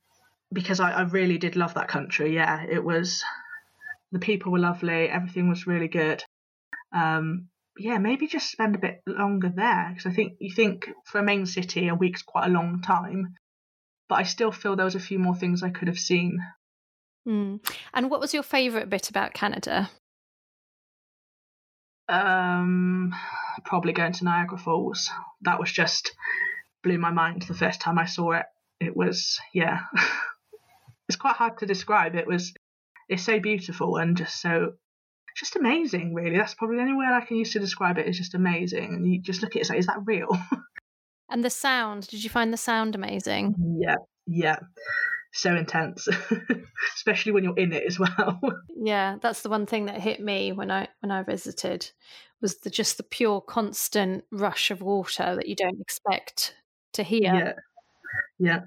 because 0.54 0.80
I, 0.80 0.92
I 0.92 1.02
really 1.04 1.38
did 1.38 1.56
love 1.56 1.76
that 1.76 1.88
country. 1.88 2.36
Yeah, 2.36 2.64
it 2.64 2.84
was 2.84 3.24
the 4.12 4.20
people 4.20 4.52
were 4.52 4.60
lovely, 4.60 5.10
everything 5.10 5.50
was 5.50 5.68
really 5.68 5.88
good. 5.88 6.24
Um, 6.94 7.48
yeah, 7.78 7.98
maybe 7.98 8.28
just 8.28 8.52
spend 8.52 8.76
a 8.76 8.80
bit 8.80 9.02
longer 9.08 9.52
there 9.56 9.92
because 9.94 10.12
I 10.12 10.14
think 10.14 10.34
you 10.40 10.54
think 10.54 10.90
for 11.06 11.20
a 11.20 11.24
main 11.24 11.46
city 11.46 11.88
a 11.88 11.96
week's 11.96 12.22
quite 12.22 12.48
a 12.48 12.52
long 12.52 12.82
time, 12.82 13.36
but 14.10 14.16
I 14.16 14.24
still 14.24 14.52
feel 14.52 14.76
there 14.76 14.86
was 14.86 14.96
a 14.96 15.00
few 15.00 15.20
more 15.20 15.36
things 15.36 15.64
I 15.64 15.70
could 15.70 15.88
have 15.88 16.00
seen. 16.00 16.40
Mm. 17.28 17.66
And 17.94 18.10
what 18.10 18.20
was 18.20 18.34
your 18.34 18.44
favourite 18.44 18.90
bit 18.90 19.10
about 19.10 19.34
Canada? 19.34 19.90
Um, 22.10 23.16
probably 23.64 23.94
going 23.94 24.14
to 24.14 24.24
Niagara 24.24 24.58
Falls. 24.58 25.10
That 25.42 25.60
was 25.60 25.72
just 25.72 26.14
blew 26.84 26.98
my 26.98 27.12
mind 27.12 27.44
the 27.44 27.54
first 27.54 27.82
time 27.82 28.00
I 28.00 28.06
saw 28.06 28.32
it. 28.32 28.46
It 28.80 28.96
was 28.96 29.40
yeah, 29.54 29.80
it's 31.10 31.18
quite 31.18 31.36
hard 31.36 31.60
to 31.60 31.66
describe. 31.66 32.16
It 32.16 32.28
was 32.28 32.54
it's 33.10 33.24
so 33.24 33.40
beautiful 33.40 33.98
and 33.98 34.18
just 34.18 34.42
so 34.42 34.74
just 35.36 35.56
amazing. 35.56 36.14
Really, 36.14 36.38
that's 36.38 36.56
probably 36.56 36.78
the 36.78 36.84
only 36.84 36.96
word 36.96 37.14
I 37.14 37.26
can 37.26 37.38
use 37.38 37.54
to 37.54 37.60
describe 37.60 37.98
it. 37.98 38.08
Is 38.08 38.18
just 38.18 38.36
amazing, 38.36 38.86
and 38.86 39.12
you 39.12 39.22
just 39.22 39.42
look 39.42 39.52
at 39.52 39.58
it, 39.58 39.60
it's 39.62 39.70
like, 39.70 39.80
is 39.80 39.88
that 39.88 40.02
real? 40.06 40.30
and 41.30 41.44
the 41.44 41.50
sound. 41.50 42.08
Did 42.08 42.24
you 42.24 42.30
find 42.30 42.52
the 42.52 42.58
sound 42.58 42.96
amazing? 42.96 43.56
Yeah, 43.80 43.96
yeah 44.28 44.58
so 45.34 45.56
intense 45.56 46.08
especially 46.96 47.32
when 47.32 47.44
you're 47.44 47.58
in 47.58 47.72
it 47.72 47.84
as 47.88 47.98
well 47.98 48.40
yeah 48.76 49.18
that's 49.22 49.42
the 49.42 49.50
one 49.50 49.66
thing 49.66 49.86
that 49.86 50.02
hit 50.02 50.20
me 50.20 50.52
when 50.52 50.70
i 50.70 50.88
when 51.00 51.12
i 51.12 51.24
visited 51.24 51.90
was 52.42 52.58
the 52.58 52.70
just 52.70 52.98
the 52.98 53.04
pure 53.04 53.40
constant 53.40 54.24
rush 54.32 54.72
of 54.72 54.82
water 54.82 55.36
that 55.36 55.48
you 55.48 55.56
don't 55.56 55.80
expect 55.80 56.56
to 56.94 57.04
hear 57.04 57.22
yeah 57.22 57.54
yeah 58.40 58.60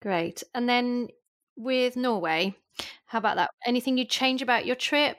great 0.00 0.42
and 0.54 0.68
then 0.68 1.08
with 1.56 1.96
norway 1.96 2.54
How 3.06 3.18
about 3.18 3.36
that? 3.36 3.50
Anything 3.66 3.98
you'd 3.98 4.10
change 4.10 4.42
about 4.42 4.66
your 4.66 4.76
trip? 4.76 5.16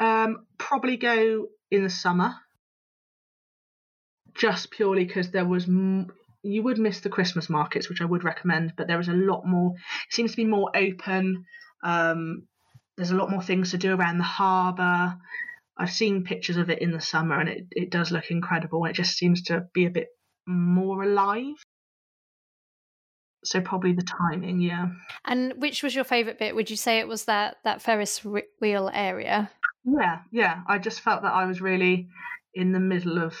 Um, 0.00 0.46
probably 0.58 0.96
go 0.96 1.48
in 1.70 1.84
the 1.84 1.90
summer, 1.90 2.34
just 4.34 4.70
purely 4.70 5.04
because 5.04 5.30
there 5.30 5.44
was. 5.44 5.64
M- 5.66 6.10
you 6.42 6.62
would 6.62 6.78
miss 6.78 7.00
the 7.00 7.08
Christmas 7.08 7.48
markets, 7.48 7.88
which 7.88 8.00
I 8.00 8.04
would 8.06 8.24
recommend, 8.24 8.74
but 8.76 8.86
there 8.86 9.00
is 9.00 9.08
a 9.08 9.12
lot 9.12 9.46
more. 9.46 9.74
It 10.08 10.14
seems 10.14 10.32
to 10.32 10.36
be 10.36 10.44
more 10.44 10.70
open. 10.74 11.44
Um, 11.84 12.48
there's 12.96 13.10
a 13.10 13.16
lot 13.16 13.30
more 13.30 13.42
things 13.42 13.70
to 13.70 13.78
do 13.78 13.94
around 13.94 14.18
the 14.18 14.24
harbour. 14.24 15.16
I've 15.78 15.90
seen 15.90 16.24
pictures 16.24 16.56
of 16.56 16.68
it 16.68 16.80
in 16.80 16.92
the 16.92 17.00
summer, 17.00 17.38
and 17.40 17.48
it, 17.48 17.66
it 17.70 17.90
does 17.90 18.10
look 18.10 18.30
incredible. 18.30 18.84
It 18.84 18.92
just 18.94 19.16
seems 19.16 19.42
to 19.44 19.66
be 19.72 19.86
a 19.86 19.90
bit 19.90 20.08
more 20.46 21.02
alive. 21.02 21.54
So 23.44 23.60
probably 23.60 23.92
the 23.92 24.02
timing, 24.02 24.60
yeah. 24.60 24.86
And 25.24 25.54
which 25.60 25.82
was 25.82 25.94
your 25.94 26.04
favourite 26.04 26.38
bit? 26.38 26.54
Would 26.54 26.70
you 26.70 26.76
say 26.76 27.00
it 27.00 27.08
was 27.08 27.24
that 27.24 27.56
that 27.64 27.82
Ferris 27.82 28.24
wheel 28.60 28.90
area? 28.92 29.50
Yeah, 29.84 30.20
yeah. 30.30 30.60
I 30.68 30.78
just 30.78 31.00
felt 31.00 31.22
that 31.22 31.32
I 31.32 31.46
was 31.46 31.60
really 31.60 32.08
in 32.54 32.72
the 32.72 32.78
middle 32.78 33.18
of 33.18 33.36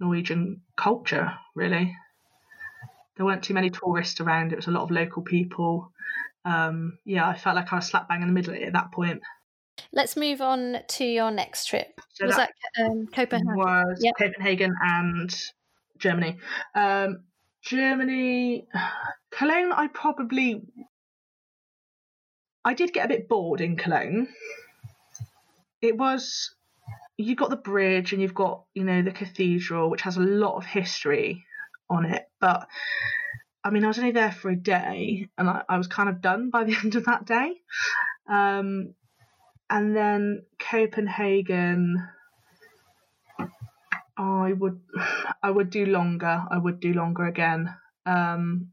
Norwegian 0.00 0.60
culture. 0.76 1.32
Really, 1.54 1.94
there 3.16 3.26
weren't 3.26 3.42
too 3.42 3.54
many 3.54 3.70
tourists 3.70 4.20
around. 4.20 4.52
It 4.52 4.56
was 4.56 4.66
a 4.66 4.70
lot 4.70 4.82
of 4.82 4.90
local 4.90 5.22
people. 5.22 5.92
Um, 6.44 6.98
yeah, 7.04 7.28
I 7.28 7.36
felt 7.36 7.56
like 7.56 7.72
I 7.72 7.76
was 7.76 7.86
slap 7.86 8.08
bang 8.08 8.22
in 8.22 8.28
the 8.28 8.34
middle 8.34 8.54
at 8.54 8.72
that 8.72 8.92
point. 8.92 9.22
Let's 9.92 10.16
move 10.16 10.40
on 10.40 10.78
to 10.88 11.04
your 11.04 11.30
next 11.30 11.66
trip. 11.66 12.00
So 12.14 12.26
was 12.26 12.36
that, 12.36 12.50
that 12.76 12.86
um, 12.86 13.06
Copenhagen? 13.06 13.56
Was 13.56 13.98
yep. 14.00 14.14
Copenhagen 14.18 14.74
and 14.80 15.34
Germany. 15.98 16.38
Um, 16.74 17.24
Germany, 17.62 18.66
Cologne. 19.30 19.72
I 19.72 19.88
probably, 19.88 20.62
I 22.64 22.74
did 22.74 22.92
get 22.92 23.06
a 23.06 23.08
bit 23.08 23.28
bored 23.28 23.60
in 23.60 23.76
Cologne. 23.76 24.28
It 25.82 25.98
was, 25.98 26.54
you've 27.16 27.38
got 27.38 27.50
the 27.50 27.56
bridge 27.56 28.12
and 28.12 28.22
you've 28.22 28.34
got 28.34 28.64
you 28.74 28.84
know 28.84 29.02
the 29.02 29.10
cathedral, 29.10 29.90
which 29.90 30.02
has 30.02 30.16
a 30.16 30.20
lot 30.20 30.56
of 30.56 30.64
history 30.64 31.44
on 31.90 32.06
it, 32.06 32.28
but. 32.40 32.68
I 33.64 33.70
mean, 33.70 33.82
I 33.82 33.88
was 33.88 33.98
only 33.98 34.12
there 34.12 34.30
for 34.30 34.48
a 34.48 34.54
day, 34.54 35.28
and 35.36 35.50
I, 35.50 35.64
I 35.68 35.76
was 35.76 35.88
kind 35.88 36.08
of 36.08 36.20
done 36.20 36.50
by 36.50 36.62
the 36.68 36.76
end 36.76 36.94
of 36.94 37.06
that 37.06 37.26
day. 37.26 37.52
Um, 38.28 38.94
and 39.68 39.96
then 39.96 40.44
Copenhagen. 40.58 42.08
I 44.16 44.52
would, 44.52 44.80
I 45.42 45.50
would 45.50 45.70
do 45.70 45.84
longer. 45.84 46.44
I 46.50 46.56
would 46.56 46.80
do 46.80 46.92
longer 46.92 47.26
again. 47.26 47.74
Um, 48.06 48.68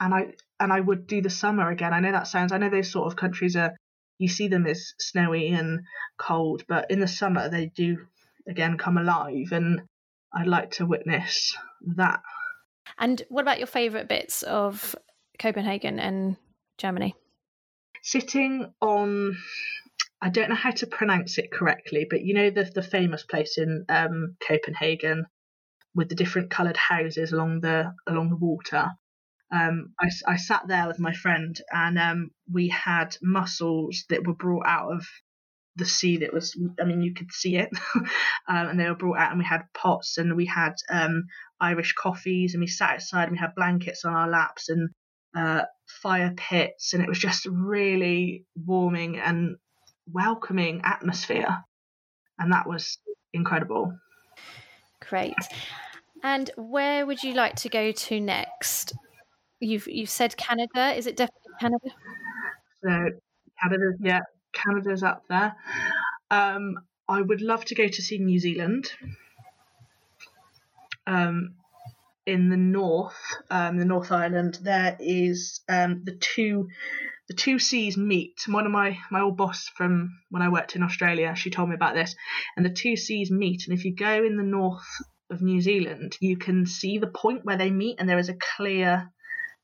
and 0.00 0.14
I 0.14 0.32
and 0.58 0.72
I 0.72 0.80
would 0.80 1.06
do 1.06 1.22
the 1.22 1.30
summer 1.30 1.70
again. 1.70 1.92
I 1.92 2.00
know 2.00 2.12
that 2.12 2.26
sounds. 2.26 2.52
I 2.52 2.58
know 2.58 2.70
those 2.70 2.90
sort 2.90 3.06
of 3.06 3.16
countries 3.16 3.56
are. 3.56 3.74
You 4.18 4.28
see 4.28 4.48
them 4.48 4.66
as 4.66 4.94
snowy 4.98 5.48
and 5.48 5.80
cold, 6.18 6.64
but 6.68 6.90
in 6.90 7.00
the 7.00 7.08
summer 7.08 7.48
they 7.48 7.66
do 7.66 7.98
again 8.48 8.78
come 8.78 8.98
alive, 8.98 9.52
and 9.52 9.82
I'd 10.34 10.46
like 10.46 10.72
to 10.72 10.86
witness 10.86 11.56
that. 11.96 12.20
And 12.98 13.22
what 13.28 13.42
about 13.42 13.58
your 13.58 13.66
favourite 13.66 14.08
bits 14.08 14.42
of 14.42 14.94
Copenhagen 15.38 15.98
and 15.98 16.36
Germany? 16.78 17.14
sitting 18.02 18.72
on 18.80 19.36
I 20.20 20.28
don't 20.28 20.50
know 20.50 20.54
how 20.54 20.70
to 20.70 20.86
pronounce 20.86 21.38
it 21.38 21.50
correctly, 21.50 22.06
but 22.08 22.22
you 22.22 22.34
know 22.34 22.50
the 22.50 22.64
the 22.64 22.82
famous 22.82 23.24
place 23.24 23.58
in 23.58 23.84
um, 23.88 24.36
Copenhagen 24.46 25.26
with 25.94 26.08
the 26.08 26.14
different 26.14 26.50
coloured 26.50 26.76
houses 26.76 27.32
along 27.32 27.60
the 27.60 27.94
along 28.06 28.30
the 28.30 28.36
water. 28.36 28.90
Um, 29.52 29.92
I, 30.00 30.08
I 30.26 30.36
sat 30.36 30.62
there 30.66 30.86
with 30.86 30.98
my 30.98 31.12
friend 31.12 31.60
and 31.70 31.98
um, 31.98 32.30
we 32.50 32.68
had 32.68 33.16
mussels 33.20 34.04
that 34.08 34.26
were 34.26 34.34
brought 34.34 34.64
out 34.66 34.92
of 34.92 35.06
the 35.76 35.86
sea 35.86 36.18
that 36.18 36.34
was 36.34 36.58
I 36.80 36.84
mean 36.84 37.00
you 37.00 37.14
could 37.14 37.32
see 37.32 37.56
it 37.56 37.70
um, 37.94 38.06
and 38.48 38.78
they 38.78 38.88
were 38.88 38.94
brought 38.94 39.18
out 39.18 39.30
and 39.30 39.38
we 39.38 39.44
had 39.44 39.62
pots 39.72 40.18
and 40.18 40.36
we 40.36 40.46
had 40.46 40.74
um, 40.90 41.24
Irish 41.60 41.94
coffees 41.94 42.54
and 42.54 42.60
we 42.60 42.66
sat 42.66 42.94
outside 42.94 43.24
and 43.24 43.32
we 43.32 43.38
had 43.38 43.54
blankets 43.54 44.04
on 44.04 44.12
our 44.12 44.28
laps 44.28 44.68
and 44.68 44.90
uh, 45.34 45.62
fire 45.86 46.32
pits, 46.36 46.92
and 46.92 47.02
it 47.02 47.08
was 47.08 47.18
just 47.18 47.46
really 47.46 48.44
warming 48.54 49.18
and 49.18 49.56
welcoming 50.10 50.82
atmosphere. 50.84 51.64
And 52.38 52.52
that 52.52 52.66
was 52.68 52.98
incredible. 53.32 53.92
Great. 55.08 55.34
And 56.22 56.50
where 56.56 57.06
would 57.06 57.22
you 57.22 57.34
like 57.34 57.56
to 57.56 57.68
go 57.68 57.92
to 57.92 58.20
next? 58.20 58.92
You've 59.60 59.86
you've 59.86 60.10
said 60.10 60.36
Canada. 60.36 60.92
Is 60.96 61.06
it 61.06 61.16
definitely 61.16 61.52
Canada? 61.60 61.88
So 62.84 63.18
Canada, 63.62 63.92
yeah, 64.00 64.20
Canada's 64.52 65.02
up 65.02 65.24
there. 65.28 65.54
Um, 66.30 66.78
I 67.08 67.20
would 67.20 67.42
love 67.42 67.64
to 67.66 67.74
go 67.74 67.86
to 67.86 68.02
see 68.02 68.18
New 68.18 68.38
Zealand. 68.38 68.90
Um, 71.06 71.56
in 72.24 72.48
the 72.48 72.56
north, 72.56 73.18
um, 73.50 73.78
the 73.78 73.84
North 73.84 74.12
Island, 74.12 74.58
there 74.62 74.96
is 75.00 75.60
um, 75.68 76.02
the 76.04 76.12
two 76.12 76.68
the 77.28 77.34
two 77.34 77.58
seas 77.58 77.96
meet. 77.96 78.40
One 78.46 78.66
of 78.66 78.72
my 78.72 78.98
my 79.10 79.20
old 79.20 79.36
boss 79.36 79.68
from 79.76 80.18
when 80.30 80.42
I 80.42 80.48
worked 80.48 80.76
in 80.76 80.82
Australia, 80.82 81.34
she 81.34 81.50
told 81.50 81.68
me 81.68 81.74
about 81.74 81.94
this, 81.94 82.14
and 82.56 82.64
the 82.64 82.70
two 82.70 82.96
seas 82.96 83.30
meet. 83.30 83.66
And 83.66 83.76
if 83.76 83.84
you 83.84 83.94
go 83.94 84.24
in 84.24 84.36
the 84.36 84.42
north 84.42 84.86
of 85.30 85.42
New 85.42 85.60
Zealand, 85.60 86.16
you 86.20 86.36
can 86.36 86.66
see 86.66 86.98
the 86.98 87.06
point 87.08 87.44
where 87.44 87.56
they 87.56 87.70
meet, 87.70 87.96
and 87.98 88.08
there 88.08 88.18
is 88.18 88.28
a 88.28 88.38
clear 88.56 89.10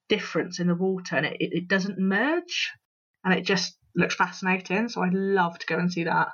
difference 0.09 0.59
in 0.59 0.66
the 0.66 0.74
water, 0.74 1.16
and 1.16 1.27
it, 1.27 1.37
it, 1.40 1.53
it 1.53 1.68
doesn't 1.68 1.98
merge, 1.98 2.72
and 3.24 3.35
it 3.35 3.44
just 3.44 3.78
looks 3.94 4.14
fascinating. 4.14 4.88
So 4.88 5.03
I'd 5.03 5.14
love 5.14 5.59
to 5.59 5.66
go 5.66 5.79
and 5.79 5.92
see 5.92 6.05
that. 6.05 6.29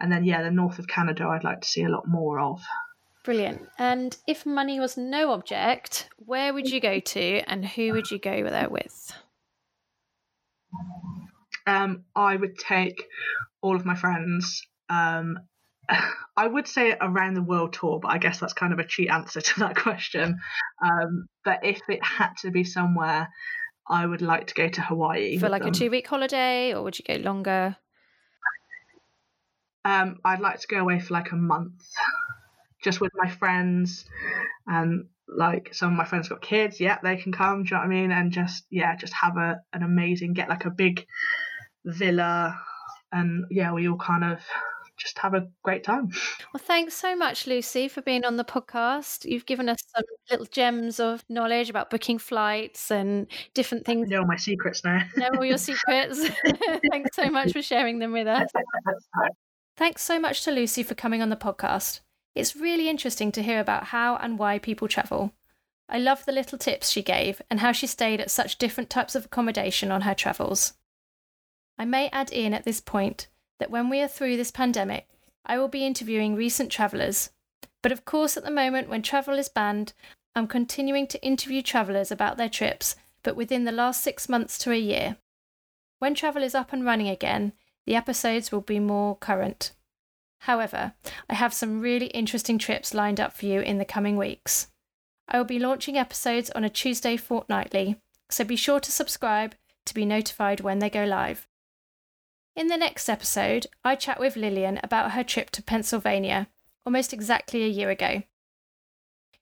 And 0.00 0.12
then 0.12 0.24
yeah, 0.24 0.42
the 0.42 0.50
north 0.50 0.78
of 0.78 0.86
Canada, 0.86 1.26
I'd 1.26 1.44
like 1.44 1.60
to 1.62 1.68
see 1.68 1.82
a 1.82 1.88
lot 1.88 2.06
more 2.06 2.38
of. 2.38 2.62
Brilliant. 3.24 3.68
And 3.78 4.16
if 4.26 4.46
money 4.46 4.80
was 4.80 4.96
no 4.96 5.32
object, 5.32 6.08
where 6.16 6.54
would 6.54 6.70
you 6.70 6.80
go 6.80 7.00
to 7.00 7.42
and 7.46 7.64
who 7.64 7.92
would 7.92 8.10
you 8.10 8.18
go 8.18 8.42
there 8.44 8.68
with? 8.70 9.12
Um, 11.66 12.04
I 12.16 12.36
would 12.36 12.56
take 12.56 13.04
all 13.60 13.76
of 13.76 13.84
my 13.84 13.94
friends. 13.94 14.62
Um, 14.88 15.40
I 16.36 16.46
would 16.46 16.68
say 16.68 16.96
around 16.98 17.34
the 17.34 17.42
world 17.42 17.74
tour, 17.74 17.98
but 18.00 18.08
I 18.08 18.18
guess 18.18 18.38
that's 18.38 18.52
kind 18.52 18.72
of 18.72 18.78
a 18.78 18.86
cheat 18.86 19.10
answer 19.10 19.40
to 19.42 19.60
that 19.60 19.76
question. 19.76 20.38
Um, 20.82 21.26
but 21.44 21.60
if 21.64 21.80
it 21.88 22.02
had 22.02 22.30
to 22.42 22.50
be 22.50 22.64
somewhere, 22.64 23.28
I 23.88 24.06
would 24.06 24.22
like 24.22 24.48
to 24.48 24.54
go 24.54 24.68
to 24.68 24.80
Hawaii. 24.82 25.38
For 25.38 25.48
like 25.48 25.62
them. 25.62 25.70
a 25.70 25.74
two 25.74 25.90
week 25.90 26.06
holiday, 26.06 26.74
or 26.74 26.82
would 26.82 26.98
you 26.98 27.04
go 27.06 27.14
longer? 27.22 27.76
Um, 29.84 30.18
I'd 30.24 30.40
like 30.40 30.60
to 30.60 30.66
go 30.66 30.78
away 30.78 31.00
for 31.00 31.14
like 31.14 31.32
a 31.32 31.36
month 31.36 31.82
just 32.82 33.00
with 33.00 33.12
my 33.14 33.28
friends 33.30 34.04
and 34.66 35.06
like 35.28 35.74
some 35.74 35.92
of 35.92 35.96
my 35.96 36.04
friends 36.04 36.28
got 36.28 36.40
kids 36.40 36.80
yeah 36.80 36.98
they 37.02 37.16
can 37.16 37.32
come 37.32 37.62
do 37.62 37.68
you 37.68 37.74
know 37.74 37.80
what 37.80 37.86
i 37.86 37.88
mean 37.88 38.10
and 38.10 38.32
just 38.32 38.64
yeah 38.70 38.96
just 38.96 39.12
have 39.12 39.36
a 39.36 39.60
an 39.74 39.82
amazing 39.82 40.32
get 40.32 40.48
like 40.48 40.64
a 40.64 40.70
big 40.70 41.06
villa 41.84 42.58
and 43.12 43.44
yeah 43.50 43.72
we 43.72 43.88
all 43.88 43.98
kind 43.98 44.24
of 44.24 44.40
just 44.98 45.18
have 45.18 45.34
a 45.34 45.48
great 45.62 45.84
time. 45.84 46.10
Well, 46.52 46.62
thanks 46.62 46.94
so 46.94 47.16
much, 47.16 47.46
Lucy, 47.46 47.88
for 47.88 48.02
being 48.02 48.24
on 48.24 48.36
the 48.36 48.44
podcast. 48.44 49.24
You've 49.24 49.46
given 49.46 49.68
us 49.68 49.78
some 49.94 50.04
little 50.30 50.46
gems 50.46 51.00
of 51.00 51.24
knowledge 51.28 51.70
about 51.70 51.90
booking 51.90 52.18
flights 52.18 52.90
and 52.90 53.26
different 53.54 53.86
things. 53.86 54.08
I 54.10 54.16
know 54.16 54.24
my 54.24 54.36
secrets 54.36 54.84
now. 54.84 55.02
know 55.16 55.30
all 55.36 55.44
your 55.44 55.58
secrets. 55.58 56.28
thanks 56.90 57.14
so 57.14 57.30
much 57.30 57.52
for 57.52 57.62
sharing 57.62 57.98
them 57.98 58.12
with 58.12 58.26
us. 58.26 58.50
Thanks 59.76 60.02
so 60.02 60.18
much 60.18 60.42
to 60.42 60.50
Lucy 60.50 60.82
for 60.82 60.96
coming 60.96 61.22
on 61.22 61.28
the 61.28 61.36
podcast. 61.36 62.00
It's 62.34 62.56
really 62.56 62.88
interesting 62.88 63.30
to 63.30 63.44
hear 63.44 63.60
about 63.60 63.84
how 63.84 64.16
and 64.16 64.36
why 64.36 64.58
people 64.58 64.88
travel. 64.88 65.32
I 65.88 65.98
love 65.98 66.24
the 66.24 66.32
little 66.32 66.58
tips 66.58 66.90
she 66.90 67.00
gave 67.00 67.40
and 67.48 67.60
how 67.60 67.70
she 67.70 67.86
stayed 67.86 68.20
at 68.20 68.30
such 68.30 68.58
different 68.58 68.90
types 68.90 69.14
of 69.14 69.26
accommodation 69.26 69.92
on 69.92 70.00
her 70.00 70.14
travels. 70.14 70.72
I 71.78 71.84
may 71.84 72.08
add 72.08 72.32
in 72.32 72.52
at 72.54 72.64
this 72.64 72.80
point 72.80 73.28
that 73.58 73.70
when 73.70 73.88
we 73.88 74.00
are 74.00 74.08
through 74.08 74.36
this 74.36 74.50
pandemic, 74.50 75.08
I 75.44 75.58
will 75.58 75.68
be 75.68 75.86
interviewing 75.86 76.34
recent 76.34 76.70
travellers. 76.70 77.30
But 77.82 77.92
of 77.92 78.04
course, 78.04 78.36
at 78.36 78.44
the 78.44 78.50
moment 78.50 78.88
when 78.88 79.02
travel 79.02 79.38
is 79.38 79.48
banned, 79.48 79.92
I'm 80.34 80.46
continuing 80.46 81.06
to 81.08 81.22
interview 81.24 81.62
travellers 81.62 82.10
about 82.10 82.36
their 82.36 82.48
trips, 82.48 82.96
but 83.22 83.36
within 83.36 83.64
the 83.64 83.72
last 83.72 84.02
six 84.02 84.28
months 84.28 84.58
to 84.58 84.72
a 84.72 84.76
year. 84.76 85.16
When 85.98 86.14
travel 86.14 86.42
is 86.42 86.54
up 86.54 86.72
and 86.72 86.84
running 86.84 87.08
again, 87.08 87.52
the 87.86 87.96
episodes 87.96 88.52
will 88.52 88.60
be 88.60 88.78
more 88.78 89.16
current. 89.16 89.72
However, 90.42 90.92
I 91.28 91.34
have 91.34 91.52
some 91.52 91.80
really 91.80 92.06
interesting 92.08 92.58
trips 92.58 92.94
lined 92.94 93.18
up 93.18 93.32
for 93.32 93.46
you 93.46 93.60
in 93.60 93.78
the 93.78 93.84
coming 93.84 94.16
weeks. 94.16 94.68
I 95.26 95.38
will 95.38 95.44
be 95.44 95.58
launching 95.58 95.98
episodes 95.98 96.50
on 96.50 96.62
a 96.62 96.70
Tuesday 96.70 97.16
fortnightly, 97.16 97.96
so 98.30 98.44
be 98.44 98.56
sure 98.56 98.78
to 98.78 98.92
subscribe 98.92 99.54
to 99.86 99.94
be 99.94 100.04
notified 100.04 100.60
when 100.60 100.78
they 100.78 100.90
go 100.90 101.04
live. 101.04 101.47
In 102.58 102.66
the 102.66 102.76
next 102.76 103.08
episode, 103.08 103.68
I 103.84 103.94
chat 103.94 104.18
with 104.18 104.34
Lillian 104.34 104.80
about 104.82 105.12
her 105.12 105.22
trip 105.22 105.50
to 105.50 105.62
Pennsylvania 105.62 106.48
almost 106.84 107.12
exactly 107.12 107.62
a 107.62 107.68
year 107.68 107.88
ago. 107.88 108.24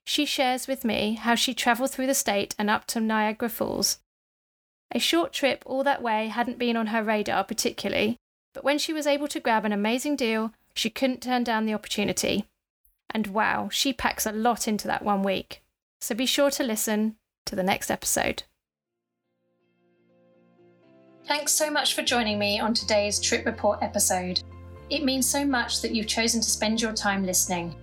She 0.05 0.23
shares 0.23 0.67
with 0.67 0.85
me 0.85 1.15
how 1.15 1.33
she 1.33 1.55
travelled 1.55 1.89
through 1.89 2.05
the 2.05 2.13
state 2.13 2.53
and 2.59 2.69
up 2.69 2.85
to 2.87 2.99
Niagara 2.99 3.49
Falls. 3.49 3.97
A 4.91 4.99
short 4.99 5.33
trip 5.33 5.63
all 5.65 5.83
that 5.83 6.03
way 6.03 6.27
hadn't 6.27 6.59
been 6.59 6.77
on 6.77 6.87
her 6.87 7.03
radar 7.03 7.43
particularly, 7.43 8.17
but 8.53 8.63
when 8.63 8.77
she 8.77 8.93
was 8.93 9.07
able 9.07 9.27
to 9.29 9.39
grab 9.39 9.65
an 9.65 9.73
amazing 9.73 10.15
deal, 10.15 10.53
she 10.75 10.91
couldn't 10.91 11.23
turn 11.23 11.43
down 11.43 11.65
the 11.65 11.73
opportunity. 11.73 12.45
And 13.09 13.25
wow, 13.25 13.67
she 13.71 13.93
packs 13.93 14.27
a 14.27 14.31
lot 14.31 14.67
into 14.67 14.87
that 14.89 15.01
one 15.01 15.23
week. 15.23 15.63
So 16.01 16.13
be 16.13 16.27
sure 16.27 16.51
to 16.51 16.63
listen 16.63 17.15
to 17.47 17.55
the 17.55 17.63
next 17.63 17.89
episode. 17.89 18.43
Thanks 21.27 21.51
so 21.51 21.69
much 21.69 21.93
for 21.93 22.03
joining 22.03 22.39
me 22.39 22.57
on 22.61 22.73
today's 22.73 23.19
Trip 23.19 23.45
Report 23.45 23.79
episode. 23.81 24.41
It 24.89 25.03
means 25.03 25.29
so 25.29 25.43
much 25.43 25.81
that 25.81 25.93
you've 25.93 26.07
chosen 26.07 26.39
to 26.39 26.49
spend 26.49 26.81
your 26.81 26.93
time 26.93 27.25
listening. 27.25 27.75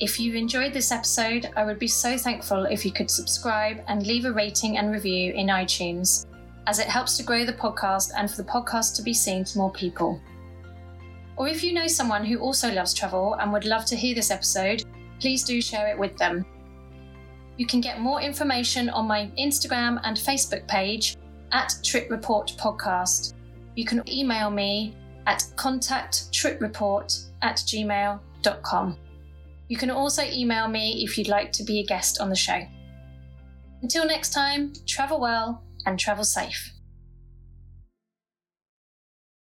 If 0.00 0.20
you've 0.20 0.34
enjoyed 0.34 0.74
this 0.74 0.92
episode, 0.92 1.48
I 1.56 1.64
would 1.64 1.78
be 1.78 1.88
so 1.88 2.18
thankful 2.18 2.66
if 2.66 2.84
you 2.84 2.92
could 2.92 3.10
subscribe 3.10 3.82
and 3.88 4.06
leave 4.06 4.26
a 4.26 4.32
rating 4.32 4.76
and 4.76 4.92
review 4.92 5.32
in 5.32 5.46
iTunes, 5.46 6.26
as 6.66 6.78
it 6.78 6.88
helps 6.88 7.16
to 7.16 7.22
grow 7.22 7.46
the 7.46 7.54
podcast 7.54 8.10
and 8.14 8.30
for 8.30 8.36
the 8.36 8.50
podcast 8.50 8.96
to 8.96 9.02
be 9.02 9.14
seen 9.14 9.44
to 9.44 9.56
more 9.56 9.72
people. 9.72 10.20
Or 11.38 11.48
if 11.48 11.64
you 11.64 11.72
know 11.72 11.86
someone 11.86 12.26
who 12.26 12.38
also 12.40 12.70
loves 12.70 12.92
travel 12.92 13.32
and 13.40 13.50
would 13.50 13.64
love 13.64 13.86
to 13.86 13.96
hear 13.96 14.14
this 14.14 14.30
episode, 14.30 14.84
please 15.20 15.42
do 15.42 15.62
share 15.62 15.88
it 15.88 15.98
with 15.98 16.18
them. 16.18 16.44
You 17.56 17.64
can 17.64 17.80
get 17.80 17.98
more 17.98 18.20
information 18.20 18.90
on 18.90 19.08
my 19.08 19.30
Instagram 19.38 20.02
and 20.04 20.18
Facebook 20.18 20.68
page 20.68 21.16
at 21.52 21.74
Trip 21.84 22.10
Report 22.10 22.54
Podcast. 22.58 23.34
You 23.74 23.84
can 23.84 24.02
email 24.08 24.50
me 24.50 24.96
at 25.26 25.44
contacttripreport 25.56 27.26
at 27.42 27.56
gmail.com. 27.56 28.96
You 29.68 29.76
can 29.76 29.90
also 29.90 30.22
email 30.24 30.68
me 30.68 31.04
if 31.04 31.16
you'd 31.16 31.28
like 31.28 31.52
to 31.52 31.62
be 31.62 31.78
a 31.80 31.84
guest 31.84 32.20
on 32.20 32.28
the 32.28 32.36
show. 32.36 32.60
Until 33.82 34.06
next 34.06 34.32
time, 34.32 34.72
travel 34.86 35.20
well 35.20 35.62
and 35.86 35.98
travel 35.98 36.24
safe. 36.24 36.72